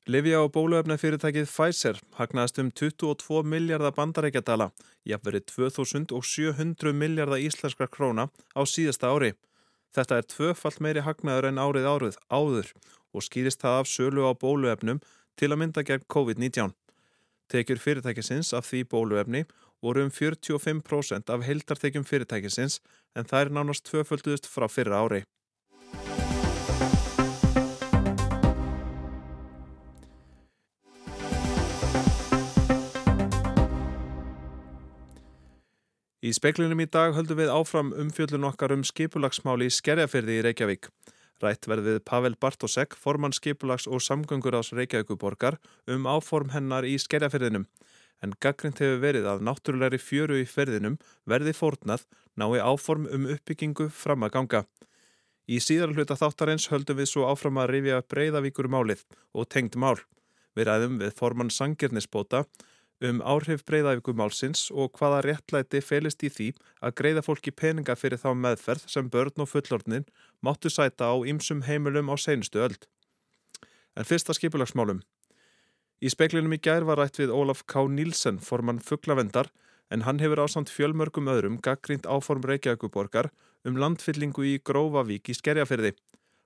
Livja 0.06 0.38
og 0.44 0.52
bóluefna 0.54 0.94
fyrirtækið 1.02 1.48
Pfizer 1.50 1.96
hagnaðast 2.14 2.60
um 2.62 2.68
22 2.70 3.42
miljardar 3.42 3.96
bandarækjadala, 3.96 4.68
jafnverið 5.02 5.48
2700 5.50 6.94
miljardar 6.94 7.42
íslenskra 7.42 7.88
króna 7.90 8.28
á 8.54 8.62
síðasta 8.62 9.10
ári. 9.10 9.32
Þetta 9.90 10.20
er 10.20 10.30
tvöfalt 10.30 10.78
meiri 10.78 11.02
hagnaður 11.02 11.50
en 11.50 11.58
árið 11.58 11.90
árið 11.90 12.20
áður 12.30 12.70
og 13.10 13.26
skýrist 13.26 13.64
það 13.64 13.80
af 13.80 13.90
sölu 13.90 14.30
á 14.30 14.32
bóluefnum 14.38 15.02
til 15.34 15.50
að 15.50 15.58
mynda 15.64 15.82
gegn 15.82 16.06
COVID-19. 16.06 16.70
Tekjur 17.50 17.82
fyrirtækisins 17.82 18.54
af 18.54 18.70
því 18.70 18.84
bóluefni 18.92 19.42
voru 19.86 20.02
um 20.02 20.10
45% 20.10 21.30
af 21.30 21.46
heildartekjum 21.46 22.04
fyrirtækisins 22.04 22.80
en 23.16 23.26
það 23.30 23.40
er 23.44 23.52
nánast 23.54 23.86
tvöfölduðust 23.86 24.48
frá 24.50 24.66
fyrra 24.70 25.02
ári. 25.04 25.22
Í 36.26 36.32
speklinum 36.34 36.80
í 36.82 36.88
dag 36.90 37.14
höldum 37.14 37.38
við 37.38 37.52
áfram 37.54 37.92
umfjöldun 37.94 38.48
okkar 38.48 38.72
um 38.74 38.82
skipulagsmáli 38.82 39.68
í 39.70 39.74
Skerjafyrði 39.76 40.40
í 40.40 40.46
Reykjavík. 40.48 40.88
Rætt 41.44 41.68
verðið 41.70 42.00
Pavel 42.08 42.34
Bartosek, 42.40 42.96
formann 42.98 43.36
skipulags 43.36 43.86
og 43.86 44.02
samgöngur 44.02 44.56
ás 44.58 44.72
Reykjavíkuborgar 44.74 45.60
um 45.86 46.08
áform 46.10 46.50
hennar 46.56 46.88
í 46.88 46.96
Skerjafyrðinum 46.98 47.68
en 48.24 48.34
gaggrind 48.40 48.80
hefur 48.80 49.02
verið 49.02 49.28
að 49.30 49.44
náttúrulegri 49.48 50.00
fjöru 50.00 50.40
í 50.40 50.48
ferðinum 50.48 50.98
verði 51.28 51.54
fórnað 51.56 52.06
nái 52.36 52.60
áform 52.60 53.08
um 53.12 53.26
uppbyggingu 53.34 53.88
fram 53.92 54.24
að 54.26 54.34
ganga. 54.36 54.62
Í 55.46 55.60
síðar 55.62 55.92
hluta 55.94 56.16
þáttarins 56.18 56.68
höldum 56.72 56.98
við 56.98 57.10
svo 57.12 57.26
áfram 57.30 57.60
að 57.62 57.70
rifja 57.74 58.00
breyðavíkur 58.10 58.68
málið 58.72 59.04
og 59.32 59.46
tengd 59.52 59.76
mál. 59.78 59.98
Við 60.56 60.66
ræðum 60.66 60.96
við 61.02 61.12
formann 61.18 61.52
sangirnisbóta 61.54 62.46
um 63.04 63.20
áhrif 63.20 63.62
breyðavíkumálsins 63.68 64.70
og 64.72 64.96
hvaða 64.96 65.20
réttlæti 65.26 65.82
felist 65.84 66.24
í 66.24 66.30
því 66.32 66.48
að 66.80 66.96
greiða 67.00 67.22
fólki 67.26 67.52
peninga 67.52 67.94
fyrir 67.94 68.20
þá 68.22 68.30
meðferð 68.34 68.86
sem 68.90 69.10
börn 69.12 69.44
og 69.44 69.50
fullornin 69.52 70.08
máttu 70.42 70.72
sæta 70.72 71.12
á 71.12 71.14
ýmsum 71.20 71.62
heimilum 71.68 72.08
á 72.08 72.16
seinustu 72.16 72.62
öld. 72.64 72.88
En 73.96 74.08
fyrsta 74.08 74.34
skipulagsmálum. 74.36 75.04
Í 76.04 76.10
speklinum 76.12 76.52
í 76.52 76.60
gær 76.60 76.84
var 76.84 77.00
rætt 77.00 77.16
við 77.16 77.32
Ólaf 77.32 77.62
K. 77.64 77.86
Nílsen, 77.88 78.36
formann 78.44 78.82
fugglavendar, 78.84 79.48
en 79.88 80.02
hann 80.04 80.20
hefur 80.20 80.42
ásamt 80.44 80.68
fjölmörgum 80.68 81.30
öðrum 81.32 81.56
gaggrínt 81.62 82.04
áform 82.04 82.44
Reykjavíkuborgar 82.44 83.30
um 83.64 83.78
landfyllingu 83.80 84.44
í 84.44 84.58
Grófavík 84.60 85.30
í 85.32 85.36
Skerjafyrði. 85.38 85.94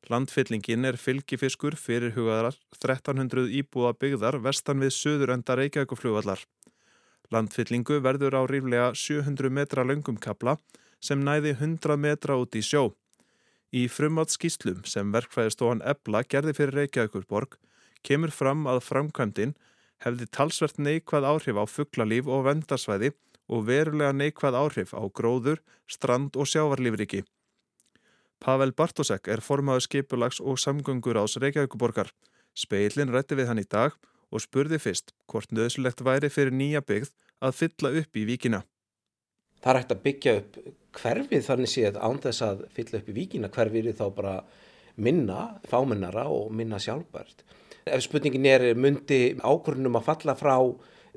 Landfyllingin 0.09 0.87
er 0.89 0.97
fylgifiskur 0.97 1.75
fyrir 1.77 2.15
hugaðar 2.15 2.55
1300 2.79 3.51
íbúða 3.61 3.93
byggðar 4.01 4.39
vestan 4.45 4.81
við 4.85 4.95
söður 4.97 5.35
enda 5.35 5.57
Reykjavíkuflugvallar. 5.59 6.45
Landfyllingu 7.31 8.01
verður 8.03 8.39
á 8.39 8.43
ríflega 8.49 8.93
700 8.95 9.51
metra 9.51 9.85
löngum 9.87 10.19
kapla 10.19 10.57
sem 11.03 11.21
næði 11.25 11.57
100 11.59 11.99
metra 11.99 12.39
út 12.41 12.55
í 12.55 12.63
sjó. 12.63 12.93
Í 13.71 13.87
frumátt 13.93 14.33
skýslum 14.35 14.85
sem 14.89 15.13
verkfæðistofan 15.15 15.83
Ebla 15.87 16.25
gerði 16.27 16.57
fyrir 16.59 16.81
Reykjavíkurborg 16.81 17.59
kemur 18.07 18.33
fram 18.35 18.67
að 18.71 18.83
framkvæmdinn 18.87 19.57
hefði 20.05 20.29
talsvert 20.33 20.79
neikvað 20.81 21.27
áhrif 21.29 21.61
á 21.61 21.65
fugglalíf 21.69 22.31
og 22.31 22.47
vendarsvæði 22.49 23.13
og 23.51 23.67
verulega 23.67 24.15
neikvað 24.15 24.57
áhrif 24.57 24.95
á 24.97 25.03
gróður, 25.11 25.61
strand 25.91 26.37
og 26.39 26.49
sjávarlífriki. 26.49 27.25
Pavel 28.41 28.73
Bartosek 28.73 29.29
er 29.29 29.43
formaður 29.45 29.85
skipulags 29.85 30.41
og 30.41 30.57
samgöngur 30.63 31.19
ás 31.21 31.37
Reykjavíkuborgar. 31.37 32.09
Speilin 32.57 33.13
rætti 33.13 33.37
við 33.37 33.51
hann 33.51 33.61
í 33.61 33.69
dag 33.69 33.93
og 34.31 34.41
spurði 34.41 34.79
fyrst 34.81 35.13
hvort 35.29 35.53
nöðsulegt 35.53 36.01
væri 36.07 36.31
fyrir 36.33 36.55
nýja 36.55 36.81
byggð 36.81 37.11
að 37.45 37.57
fylla 37.59 37.93
upp 38.01 38.17
í 38.17 38.25
víkina. 38.31 38.63
Það 39.61 39.73
er 39.73 39.79
hægt 39.81 39.93
að 39.93 40.03
byggja 40.07 40.35
upp 40.41 40.59
hverfið 40.97 41.47
þannig 41.47 41.71
séð 41.75 42.01
án 42.01 42.21
þess 42.25 42.45
að 42.47 42.65
fylla 42.77 43.01
upp 43.01 43.11
í 43.11 43.17
víkina. 43.19 43.53
Hverfið 43.53 43.91
er 43.91 43.99
þá 43.99 44.07
bara 44.17 44.35
minna, 45.03 45.57
fámennara 45.71 46.27
og 46.31 46.53
minna 46.57 46.81
sjálfbært. 46.83 47.45
Ef 47.89 48.05
spurningin 48.05 48.47
er 48.47 48.65
myndi 48.77 49.37
ákvörnum 49.41 49.99
að 49.99 50.09
falla 50.11 50.37
frá 50.39 50.57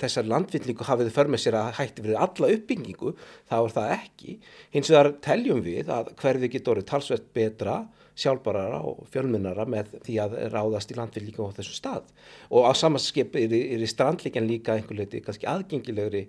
þessar 0.01 0.27
landvillingu 0.29 0.85
hafið 0.87 1.11
för 1.13 1.29
með 1.29 1.43
sér 1.43 1.57
að 1.59 1.73
hætti 1.77 2.05
fyrir 2.05 2.21
alla 2.25 2.49
uppbyggingu, 2.55 3.11
þá 3.49 3.57
er 3.59 3.75
það 3.75 3.91
ekki. 3.97 4.37
Hins 4.73 4.89
vegar 4.89 5.11
teljum 5.25 5.61
við 5.65 5.91
að 5.93 6.13
hverfi 6.21 6.49
getur 6.53 6.75
orðið 6.75 6.87
talsvert 6.89 7.27
betra, 7.35 7.75
sjálfbarara 8.17 8.79
og 8.85 9.05
fjölmennara 9.13 9.65
með 9.69 9.95
því 10.05 10.17
að 10.21 10.37
ráðast 10.53 10.91
í 10.93 10.97
landvillingu 10.97 11.49
á 11.49 11.55
þessu 11.57 11.77
stað. 11.77 12.09
Og 12.53 12.67
á 12.69 12.71
samanskip 12.77 13.37
er, 13.41 13.53
er 13.53 13.81
í 13.81 13.89
strandleikin 13.89 14.49
líka 14.49 14.77
einhver 14.77 15.01
leiti 15.01 15.21
kannski 15.25 15.49
aðgengilegri 15.49 16.27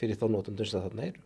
fyrir 0.00 0.20
þá 0.20 0.28
nótundum 0.32 0.68
sem 0.68 0.84
þarna 0.84 1.10
eru. 1.10 1.24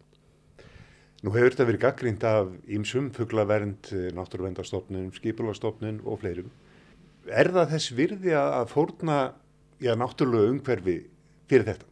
Nú 1.20 1.34
hefur 1.34 1.52
þetta 1.52 1.68
verið 1.68 1.82
gaggrínt 1.82 2.22
af 2.24 2.54
ímsum, 2.72 3.10
fugglavernd, 3.12 3.90
náttúruvendarstofnun, 4.16 5.10
skipulastofnun 5.12 6.00
og 6.08 6.22
fleirum. 6.22 6.48
Er 7.28 7.50
það 7.52 7.74
þess 7.74 7.92
virði 7.98 8.32
að 8.40 8.70
fórna 8.72 9.18
já, 9.84 9.92
náttúrulega 10.00 10.54
umhverfi 10.54 10.96
fyrir 11.50 11.68
þetta? 11.68 11.90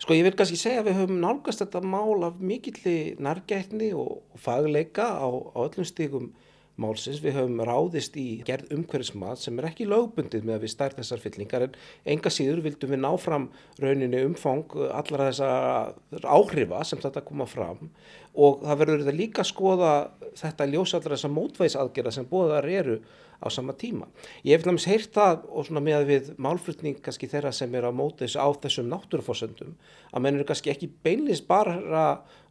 Sko 0.00 0.16
ég 0.16 0.24
vil 0.24 0.34
kannski 0.36 0.56
segja 0.60 0.80
að 0.80 0.88
við 0.88 0.98
höfum 1.02 1.20
nálgast 1.20 1.60
þetta 1.62 1.80
mál 1.84 2.24
af 2.24 2.40
mikilli 2.40 2.96
nærgætni 3.20 3.92
og 3.96 4.24
fagleika 4.40 5.04
á, 5.04 5.28
á 5.28 5.58
öllum 5.60 5.88
stíkum 5.88 6.32
málsins. 6.80 7.22
Við 7.24 7.38
höfum 7.38 7.62
ráðist 7.64 8.16
í 8.20 8.26
gerð 8.46 8.72
umhverfismat 8.76 9.40
sem 9.40 9.56
er 9.60 9.70
ekki 9.70 9.86
lögbundið 9.88 10.44
með 10.44 10.58
að 10.58 10.66
við 10.66 10.72
stærð 10.74 11.00
þessar 11.00 11.22
fyllingar 11.24 11.66
en 11.66 11.78
enga 12.16 12.32
síður 12.32 12.60
vildum 12.66 12.92
við 12.92 13.02
ná 13.02 13.10
fram 13.20 13.48
rauninni 13.80 14.20
umfang 14.28 14.76
allara 14.90 15.30
þessar 15.30 16.28
áhrifa 16.36 16.84
sem 16.84 17.00
þetta 17.00 17.24
koma 17.24 17.48
fram 17.48 17.88
og 18.36 18.64
það 18.64 18.80
verður 18.82 19.04
þetta 19.04 19.16
líka 19.16 19.42
að 19.42 19.50
skoða 19.52 19.92
þetta 20.36 20.68
ljósallara 20.72 21.16
þessar 21.16 21.32
mótvægisaðgerða 21.36 22.12
sem 22.12 22.28
bóðar 22.28 22.68
eru 22.68 22.98
á 23.36 23.48
sama 23.52 23.72
tíma. 23.76 24.08
Ég 24.44 24.56
hef 24.56 24.64
náttúrulega 24.64 24.92
heyrt 24.92 25.12
það 25.12 25.44
og 25.52 25.66
svona 25.66 25.82
með 25.84 26.06
við 26.08 26.30
málflutning 26.40 27.00
kannski 27.04 27.28
þeirra 27.28 27.52
sem 27.52 27.74
er 27.76 27.84
á 27.88 27.92
mótis 27.92 28.36
á 28.36 28.48
þessum 28.48 28.88
náttúrufórsöndum 28.92 29.74
að 30.12 30.24
menn 30.24 30.38
eru 30.38 30.48
kannski 30.48 30.72
ekki 30.72 30.88
beinlist 31.04 31.46
bara 31.48 32.06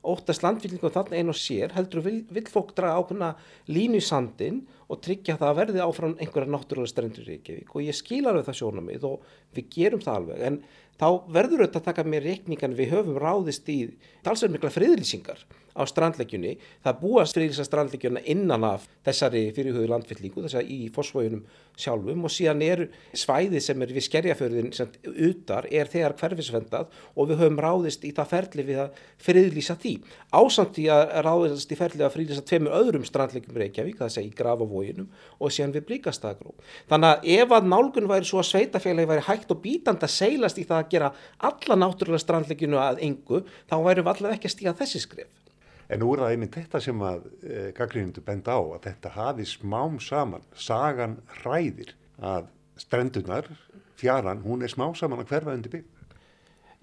óttast 0.05 0.45
landfylgningu 0.45 0.91
þannig 0.93 1.17
einn 1.17 1.33
og 1.33 1.39
sér 1.39 1.73
heldur 1.73 2.05
vil, 2.05 2.19
vil 2.29 2.45
fólk 2.49 2.75
draga 2.77 3.01
ákveðna 3.01 3.31
línu 3.73 3.97
í 3.97 4.05
sandin 4.05 4.61
og 4.85 5.01
tryggja 5.01 5.39
það 5.41 5.49
að 5.49 5.59
verði 5.63 5.85
áfram 5.85 6.17
einhverja 6.21 6.53
náttúrulega 6.53 6.93
strendur 6.93 7.25
í 7.25 7.31
Reykjavík. 7.33 7.73
Og 7.73 7.87
ég 7.87 7.97
skil 7.97 8.21
alveg 8.29 8.45
það 8.45 8.59
sjónamið 8.61 9.07
og 9.09 9.25
við 9.57 9.69
gerum 9.73 10.05
það 10.05 10.19
alveg. 10.19 10.43
En 10.45 10.59
þá 11.01 11.07
verður 11.33 11.65
þetta 11.65 11.81
að 11.81 11.87
taka 11.89 12.05
með 12.05 12.27
reikningan 12.29 12.77
við 12.77 12.93
höfum 12.93 13.17
ráðist 13.17 13.71
í 13.73 13.79
talsverð 14.21 14.59
mikla 14.59 14.75
friðlýsingar 14.77 15.41
á 15.75 15.83
strandlegjunni. 15.83 16.55
Það 16.83 16.99
búast 17.03 17.35
friðlýsa 17.35 17.65
strandlegjuna 17.67 18.23
innan 18.31 18.63
af 18.65 18.87
þessari 19.05 19.49
fyrirhugðu 19.55 19.91
landfyllingu, 19.91 20.45
þessari 20.45 20.71
í 20.71 20.89
fósfójunum 20.95 21.43
sjálfum 21.75 22.23
og 22.25 22.31
síðan 22.31 22.63
er 22.63 22.83
svæði 23.15 23.59
sem 23.63 23.81
er 23.83 23.91
við 23.91 24.05
skerjaförðin 24.07 24.71
sem 24.75 24.93
utar 25.27 25.67
er 25.67 25.89
þegar 25.91 26.15
hverfisvendað 26.21 26.93
og 27.13 27.29
við 27.29 27.41
höfum 27.43 27.59
ráðist 27.65 28.05
í 28.07 28.13
það 28.15 28.31
ferli 28.31 28.65
við 28.69 28.81
að 28.85 29.01
friðlýsa 29.27 29.75
því. 29.83 29.93
Ásamt 30.31 30.79
í 30.79 30.87
að 30.95 31.13
ráðist 31.27 31.75
í 31.75 31.79
ferli 31.79 32.05
að 32.07 32.15
friðlýsa 32.15 32.45
tveimur 32.47 32.77
öðrum 32.79 33.07
strandlegjum 33.07 33.59
Reykjavík, 33.59 33.99
það 33.99 34.13
sé 34.15 34.23
í 34.23 34.33
Grafavóginum 34.35 35.11
og 35.39 35.51
síðan 35.51 35.75
við 35.75 35.87
Blíkastagró. 35.91 36.55
Þannig 36.91 37.11
að 37.11 37.31
ef 37.35 37.55
að 37.59 37.71
nálgun 37.75 38.11
væri 38.11 38.29
svo 38.29 38.39
að 38.39 38.51
sveitafélagi 38.53 39.11
væri 39.11 39.27
hægt 39.27 39.51
og 39.51 39.63
bítand 39.63 40.03
að 40.05 40.15
seilast 40.15 40.61
í 40.61 40.67
það 40.67 40.81
að 40.81 40.91
gera 40.95 41.13
alla 41.51 41.79
náttúrulega 41.83 42.23
strandlegjunu 42.23 42.79
að 42.79 43.03
engu, 43.09 43.43
þá 43.67 43.75
værum 43.83 44.07
við 44.07 44.13
allavega 44.15 44.39
ekki 44.39 44.51
að 44.51 44.55
stíga 44.55 44.79
þessi 44.79 45.03
skrif. 45.03 45.44
En 45.89 46.01
nú 46.01 46.11
er 46.13 46.23
það 46.23 46.31
einmitt 46.33 46.55
þetta 46.57 46.81
sem 46.81 47.01
að 47.05 47.25
e, 47.45 47.57
gaggrindu 47.77 48.23
benda 48.25 48.57
á, 48.57 48.61
að 48.77 48.85
þetta 48.87 49.11
hafi 49.13 49.45
smám 49.49 49.99
saman, 50.01 50.45
sagan 50.57 51.19
hræðir 51.41 51.93
að 52.17 52.47
strendunar, 52.81 53.51
fjaran, 53.99 54.41
hún 54.43 54.65
er 54.65 54.73
smám 54.73 54.95
saman 54.97 55.21
að 55.21 55.29
hverfa 55.33 55.53
undir 55.53 55.75
bygg. 55.77 55.91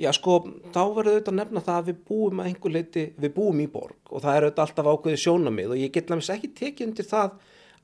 Já 0.00 0.08
sko, 0.16 0.38
þá 0.72 0.82
verður 0.96 1.10
auðvitað 1.12 1.32
að 1.32 1.38
nefna 1.38 1.62
það 1.66 1.80
að 1.80 1.88
við 1.90 1.98
búum 2.08 2.40
að 2.40 2.48
einhver 2.48 2.72
leiti, 2.74 3.04
við 3.20 3.34
búum 3.36 3.60
í 3.60 3.68
borg 3.70 4.12
og 4.14 4.22
það 4.24 4.36
er 4.36 4.46
auðvitað 4.46 4.64
alltaf 4.64 4.88
ákveðið 4.92 5.22
sjónamið 5.24 5.74
og 5.74 5.82
ég 5.82 5.92
get 5.92 6.08
náttúrulega 6.08 6.38
ekki 6.38 6.52
tekið 6.58 6.88
undir 6.88 7.08
það 7.10 7.34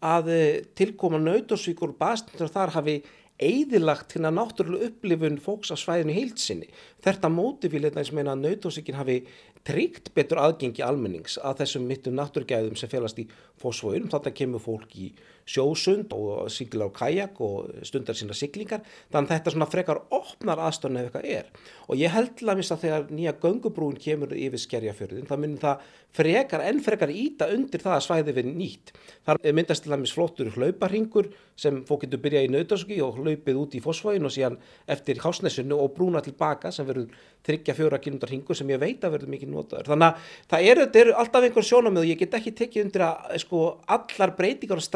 að 0.09 0.31
e, 0.33 0.43
tilkoma 0.79 1.21
nautorsvíkur 1.21 1.93
og 1.93 1.99
bastindur 2.01 2.53
þar 2.55 2.75
hafi 2.79 2.97
eðilagt 3.39 4.17
hérna 4.17 4.33
náttúrulega 4.35 4.89
upplifun 4.89 5.39
fólks 5.43 5.71
á 5.71 5.77
svæðinu 5.79 6.17
heilsinni. 6.17 6.71
Þetta 7.05 7.31
móti 7.31 7.71
vil 7.71 7.85
þetta 7.87 8.03
eins 8.03 8.15
meina 8.17 8.35
að 8.35 8.47
nautósikinn 8.47 8.99
hafi 8.99 9.21
tryggt 9.69 10.13
betur 10.17 10.41
aðgengi 10.41 10.85
almennings 10.85 11.37
að 11.45 11.63
þessum 11.63 11.89
mittum 11.89 12.17
náttúrgæðum 12.17 12.79
sem 12.79 12.89
félast 12.89 13.21
í 13.21 13.27
fósfóðunum. 13.61 14.09
Þetta 14.15 14.33
kemur 14.41 14.65
fólk 14.65 14.95
í 14.97 15.11
sjósund 15.49 16.13
og 16.17 16.51
sigla 16.53 16.89
á 16.89 16.91
kajak 16.93 17.41
og 17.45 17.71
stundar 17.89 18.19
sína 18.19 18.37
siglingar. 18.37 18.85
Þannig 19.13 19.31
að 19.31 19.35
þetta 19.35 19.55
svona 19.55 19.71
frekar 19.73 20.03
opnar 20.15 20.63
aðstöðun 20.67 21.01
ef 21.01 21.09
eitthvað 21.09 21.31
er. 21.39 21.49
Og 21.89 21.97
ég 22.01 22.13
held 22.13 22.35
til 22.37 22.51
að 22.51 22.61
mista 22.61 22.77
þegar 22.81 23.09
nýja 23.09 23.37
göngubrún 23.41 23.97
kemur 24.01 24.35
yfir 24.37 24.63
skerjafjörðin, 24.65 25.29
það 25.29 25.43
myndir 25.45 25.65
það 25.65 25.87
frekar, 26.19 26.65
enn 26.65 26.81
frekar 26.85 27.13
íta 27.13 27.49
undir 27.53 27.83
það 27.83 27.97
að 27.97 28.05
svæði 28.07 28.35
við 28.37 28.49
nýtt. 28.53 28.93
Það 29.27 29.49
myndast 29.57 29.85
til 29.85 29.93
dæmis 29.93 30.15
flottur 30.17 30.51
hlauparhingur 30.55 31.29
sem 31.59 31.81
fólk 31.89 32.05
getur 32.07 32.23
byrjað 32.23 32.47
í 32.47 32.51
nautarski 32.55 32.99
og 33.05 33.19
hlaupið 33.19 33.61
út 33.61 33.77
í 33.77 33.83
fósfóðin 33.83 34.29
og 34.29 34.33
síðan 34.35 34.59
eftir 34.91 35.21
hásnesinu 35.25 35.79
og 35.83 35.93
brúna 35.97 36.23
tilbaka 36.25 36.71
sem 36.75 36.87
verður 36.89 37.13
þryggja 37.47 37.77
fjóra 37.77 38.01
kilómetrar 38.03 38.35
hingur 38.35 38.59
sem 38.59 38.71
ég 38.73 38.81
veit 38.83 39.05
að 39.05 39.17
verður 39.17 39.33
mikið 39.35 39.53
notaður. 39.53 39.91
Þannig 39.93 40.09
að 40.09 40.33
það 40.53 40.69
eru, 40.73 40.87
eru 41.03 41.17
alltaf 41.23 41.47
einhver 41.49 41.69
sjónamið 41.69 42.05
og 42.05 42.11
ég 42.13 42.23
get 42.23 42.37
ekki 42.39 42.55
tekið 42.63 42.85
undir 42.87 43.07
að 43.09 43.37
sko, 43.45 43.63
allar 43.99 44.35
breytingar 44.39 44.83
á 44.83 44.89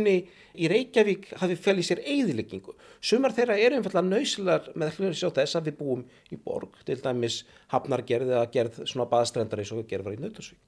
strandleikinni 0.00 0.28
í 0.60 0.68
Reykjavík 0.68 1.28
hafi 1.38 1.56
í 1.56 1.84
sér 1.84 2.00
eigðileggingu. 2.04 2.74
Sumar 3.00 3.32
þeirra 3.32 3.58
eru 3.58 3.76
einfallega 3.76 4.06
nöysilar 4.06 4.70
með 4.74 4.98
hljóðis 4.98 5.24
á 5.24 5.30
þess 5.30 5.56
að 5.56 5.70
við 5.70 5.76
búum 5.78 6.04
í 6.30 6.36
borg, 6.36 6.74
til 6.84 7.00
dæmis 7.00 7.44
hafnargerð 7.68 8.30
eða 8.30 8.50
gerð 8.50 8.86
svona 8.86 9.08
baðstrendar 9.08 9.60
eins 9.60 9.72
og 9.72 9.86
gerð 9.86 10.04
var 10.04 10.16
í 10.16 10.20
Nautasvík. 10.20 10.58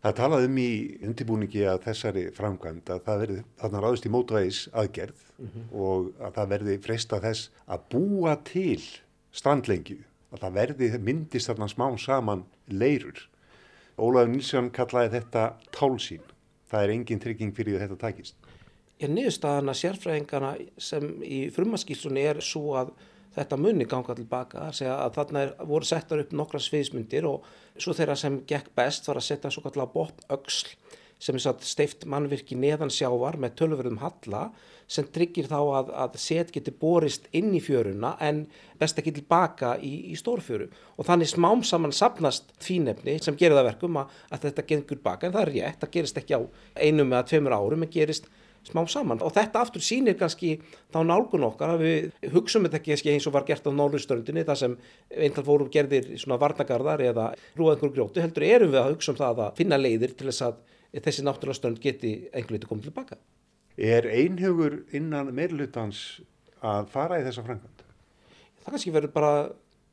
Það 0.00 0.16
talaði 0.16 0.46
um 0.48 0.58
í 0.58 0.70
undirbúningi 1.04 1.64
að 1.68 1.82
þessari 1.84 2.22
framkvæmd 2.32 2.88
að 2.88 3.02
það 3.04 3.18
verði 3.20 3.42
þarna 3.60 3.80
ráðist 3.84 4.06
í 4.06 4.12
mótvægis 4.14 4.60
aðgerð 4.72 5.18
mm 5.36 5.48
-hmm. 5.48 5.66
og 5.76 6.12
að 6.18 6.34
það 6.38 6.52
verði 6.54 6.78
freista 6.80 7.20
þess 7.20 7.50
að 7.66 7.84
búa 7.92 8.36
til 8.44 8.80
strandlengju 9.30 9.98
að 10.32 10.40
það 10.40 10.56
verði 10.56 10.98
myndist 10.98 11.50
þarna 11.50 11.68
smá 11.68 11.98
saman 11.98 12.46
leirur. 12.66 13.28
Ólaður 14.00 14.32
Nilsson 14.32 14.70
kallaði 14.70 15.20
þetta 15.20 15.52
tálsín. 15.70 16.24
Það 16.70 16.82
er 16.82 16.90
engin 16.90 17.20
trygging 17.20 17.52
fyrir 17.52 17.74
því 17.74 17.76
að 17.76 17.82
þetta 17.84 18.00
takist. 18.00 18.36
Ég 19.00 19.08
niðurstaðan 19.08 19.72
að 19.72 19.78
sérfræðingana 19.80 20.50
sem 20.76 21.06
í 21.24 21.46
frumaskíslunni 21.54 22.24
er 22.34 22.42
svo 22.44 22.74
að 22.76 22.90
þetta 23.32 23.56
munni 23.56 23.86
ganga 23.88 24.16
tilbaka 24.18 24.66
að 24.68 25.14
þarna 25.14 25.44
er, 25.46 25.52
voru 25.64 25.86
settar 25.88 26.20
upp 26.20 26.34
nokkra 26.36 26.60
sviðismyndir 26.60 27.28
og 27.30 27.46
svo 27.80 27.94
þeirra 27.96 28.18
sem 28.18 28.40
gekk 28.50 28.74
best 28.76 29.08
var 29.08 29.20
að 29.20 29.28
setja 29.30 29.52
svo 29.54 29.62
kallar 29.64 29.88
bótt 29.94 30.20
auksl 30.28 30.74
sem 31.20 31.36
er 31.36 31.44
satt 31.44 31.64
steift 31.68 32.04
mannvirki 32.08 32.56
neðan 32.56 32.92
sjávar 32.92 33.36
með 33.40 33.56
tölverðum 33.60 34.00
halla 34.00 34.46
sem 34.90 35.06
tryggir 35.14 35.46
þá 35.50 35.58
að, 35.60 35.90
að 36.02 36.16
set 36.18 36.52
getur 36.54 36.74
borist 36.80 37.28
inn 37.36 37.52
í 37.54 37.60
fjöruna 37.62 38.14
en 38.24 38.42
best 38.80 38.98
ekki 38.98 39.12
tilbaka 39.20 39.76
í, 39.78 39.92
í 40.10 40.16
stórfjöru. 40.18 40.66
Og 40.98 41.06
þannig 41.06 41.30
smám 41.30 41.62
saman 41.68 41.94
sapnast 41.94 42.50
fínefni 42.64 43.18
sem 43.22 43.36
gerir 43.38 43.60
það 43.60 43.68
verkum 43.68 44.00
að, 44.00 44.16
að 44.32 44.48
þetta 44.48 44.66
gengur 44.72 45.02
baka. 45.04 45.28
En 45.28 45.36
það 45.36 45.44
er 45.44 45.52
rétt, 45.54 45.78
það 45.84 45.94
gerist 45.98 46.20
ekki 46.22 46.40
á 46.40 46.42
einum 46.80 47.12
eða 47.14 47.28
tveimur 47.30 47.56
árum 47.60 47.86
en 47.86 47.92
gerist 47.92 48.26
smám 48.68 48.88
saman 48.90 49.22
og 49.24 49.32
þetta 49.34 49.62
aftur 49.64 49.84
sýnir 49.84 50.18
kannski 50.20 50.56
þá 50.92 51.00
nálgun 51.06 51.46
okkar 51.48 51.74
að 51.74 51.84
við 51.84 52.32
hugsaum 52.34 52.66
þetta 52.66 52.80
ekki 52.80 53.14
eins 53.14 53.28
og 53.28 53.34
var 53.36 53.46
gert 53.48 53.66
á 53.66 53.72
Norðurströndinni 53.72 54.44
þar 54.48 54.60
sem 54.60 54.76
eintal 55.10 55.44
fórum 55.46 55.70
gerðir 55.72 56.10
svona 56.20 56.40
varnagarðar 56.42 57.04
eða 57.08 57.30
rúað 57.56 57.76
einhverjum 57.76 57.94
grjótu 57.96 58.24
heldur 58.24 58.46
erum 58.48 58.74
við 58.74 58.82
að 58.82 58.92
hugsa 58.94 59.14
um 59.14 59.20
það 59.20 59.42
að 59.46 59.56
finna 59.62 59.80
leiðir 59.80 60.16
til 60.16 60.28
þess 60.28 60.46
að 60.48 60.60
þessi 60.98 61.24
náttúrulega 61.26 61.60
stönd 61.60 61.80
geti 61.82 62.12
einhvern 62.32 62.58
veitur 62.58 62.72
komið 62.72 62.88
tilbaka. 62.90 63.20
Er 63.80 64.06
einhugur 64.10 64.82
innan 64.96 65.30
meirlutans 65.34 66.20
að 66.60 66.90
fara 66.92 67.20
í 67.20 67.24
þessa 67.24 67.46
framkvæmd? 67.46 67.84
Það 68.60 68.74
kannski 68.74 68.92
verður 68.92 69.14
bara 69.14 69.34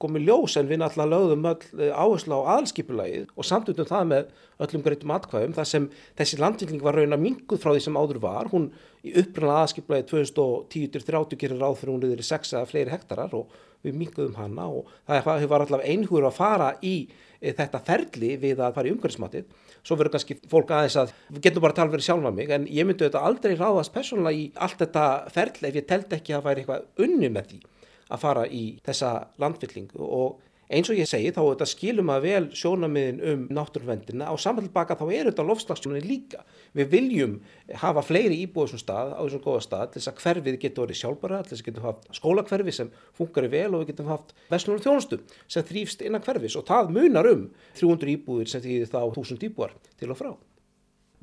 komið 0.01 0.27
ljós 0.27 0.55
en 0.59 0.67
við 0.69 0.81
náttúrulega 0.81 1.13
lögðum 1.13 1.47
öll 1.49 1.81
eh, 1.81 1.93
áherslu 1.93 2.37
á 2.37 2.49
aðalskipulagið 2.53 3.29
og 3.33 3.47
samtutum 3.47 3.87
það 3.89 4.09
með 4.11 4.31
öllum 4.65 4.83
greitum 4.85 5.13
atkvæðum 5.15 5.55
þar 5.57 5.69
sem 5.69 5.87
þessi 6.19 6.39
landvilling 6.41 6.83
var 6.85 6.97
raun 6.97 7.17
að 7.17 7.23
minguð 7.23 7.61
frá 7.63 7.71
því 7.71 7.83
sem 7.85 7.97
áður 7.97 8.19
var. 8.23 8.49
Hún 8.51 8.67
í 9.01 9.13
upprannlega 9.17 9.63
aðalskipulagið 9.63 10.09
2010-30 10.11 11.41
gerir 11.41 11.63
ráð 11.63 11.79
fyrir 11.81 11.93
hún 11.95 12.09
yfir 12.09 12.27
6 12.29 12.53
eða 12.55 12.69
fleiri 12.69 12.93
hektarar 12.93 13.33
og 13.37 13.55
við 13.85 13.97
minguðum 14.01 14.37
hana 14.37 14.67
og 14.73 14.91
það 15.07 15.31
hefur 15.43 15.63
allavega 15.63 15.93
einhugur 15.93 16.27
að 16.29 16.37
fara 16.37 16.73
í 16.81 16.95
eh, 17.39 17.55
þetta 17.57 17.81
ferli 17.87 18.35
við 18.41 18.61
að 18.61 18.77
fara 18.77 18.89
í 18.89 18.93
umhverfismatið. 18.93 19.47
Svo 19.81 19.97
verður 19.97 20.17
kannski 20.17 20.37
fólk 20.51 20.73
aðeins 20.75 20.99
að, 20.99 21.15
við 21.31 21.47
getum 21.47 21.63
bara 21.63 21.73
að 21.73 21.79
tala 21.79 21.93
verið 21.93 22.07
sjálfa 22.09 22.33
mig, 22.35 22.49
en 22.51 22.65
ég 22.67 22.85
myndi 22.85 23.05
auðvitað 23.05 23.27
aldrei 23.29 23.53
ráðast 23.55 23.93
persónulega 23.95 24.41
í 24.41 24.47
allt 24.65 24.81
þetta 24.81 25.07
ferli 25.31 25.69
ef 25.69 25.79
ég 25.79 25.87
telt 25.87 26.15
ekki 26.17 26.35
að 26.35 26.47
væri 26.49 26.65
eitthvað 26.65 27.05
unni 27.07 27.31
með 27.31 27.53
því 27.53 27.61
að 28.09 28.23
fara 28.23 28.43
í 28.47 28.65
þessa 28.85 29.13
landfyllingu 29.41 30.03
og 30.03 30.43
eins 30.67 30.89
og 30.91 30.97
ég 30.99 31.07
segi 31.07 31.31
þá 31.31 31.39
þetta 31.41 31.67
skilum 31.69 32.09
að 32.11 32.25
vel 32.25 32.47
sjónamiðin 32.55 33.19
um 33.31 33.43
náttúruvendina 33.55 34.27
á 34.27 34.35
samanlbaka 34.39 34.97
þá 34.99 35.05
er 35.15 35.29
þetta 35.29 35.45
lofslagsjónin 35.47 36.07
líka. 36.07 36.43
Við 36.75 36.89
viljum 36.91 37.37
hafa 37.83 38.03
fleiri 38.03 38.41
íbúið 38.43 38.73
svona 38.73 38.83
stað 38.83 39.13
á 39.15 39.21
þessum 39.23 39.43
góða 39.45 39.63
stað 39.63 39.85
til 39.93 40.01
þess 40.01 40.11
að 40.11 40.19
hverfið 40.25 40.59
getur 40.65 40.85
verið 40.85 41.01
sjálfbara, 41.01 41.41
til 41.43 41.53
þess 41.53 41.63
að 41.63 41.69
getum 41.69 41.87
haft 41.87 42.09
skólakverfi 42.19 42.75
sem 42.75 42.91
funkar 43.15 43.47
vel 43.53 43.69
og 43.71 43.83
við 43.83 43.93
getum 43.93 44.11
haft 44.11 44.35
vestlunum 44.51 44.83
þjónustu 44.83 45.21
sem 45.47 45.67
þrýfst 45.71 46.03
innan 46.03 46.25
hverfis 46.27 46.59
og 46.59 46.67
það 46.67 46.93
munar 46.99 47.31
um 47.31 47.47
300 47.79 48.15
íbúið 48.17 48.51
sem 48.51 48.63
þýðir 48.63 48.91
þá 48.91 49.01
1000 49.07 49.47
íbúar 49.47 49.75
til 49.95 50.11
og 50.11 50.19
frá. 50.19 50.33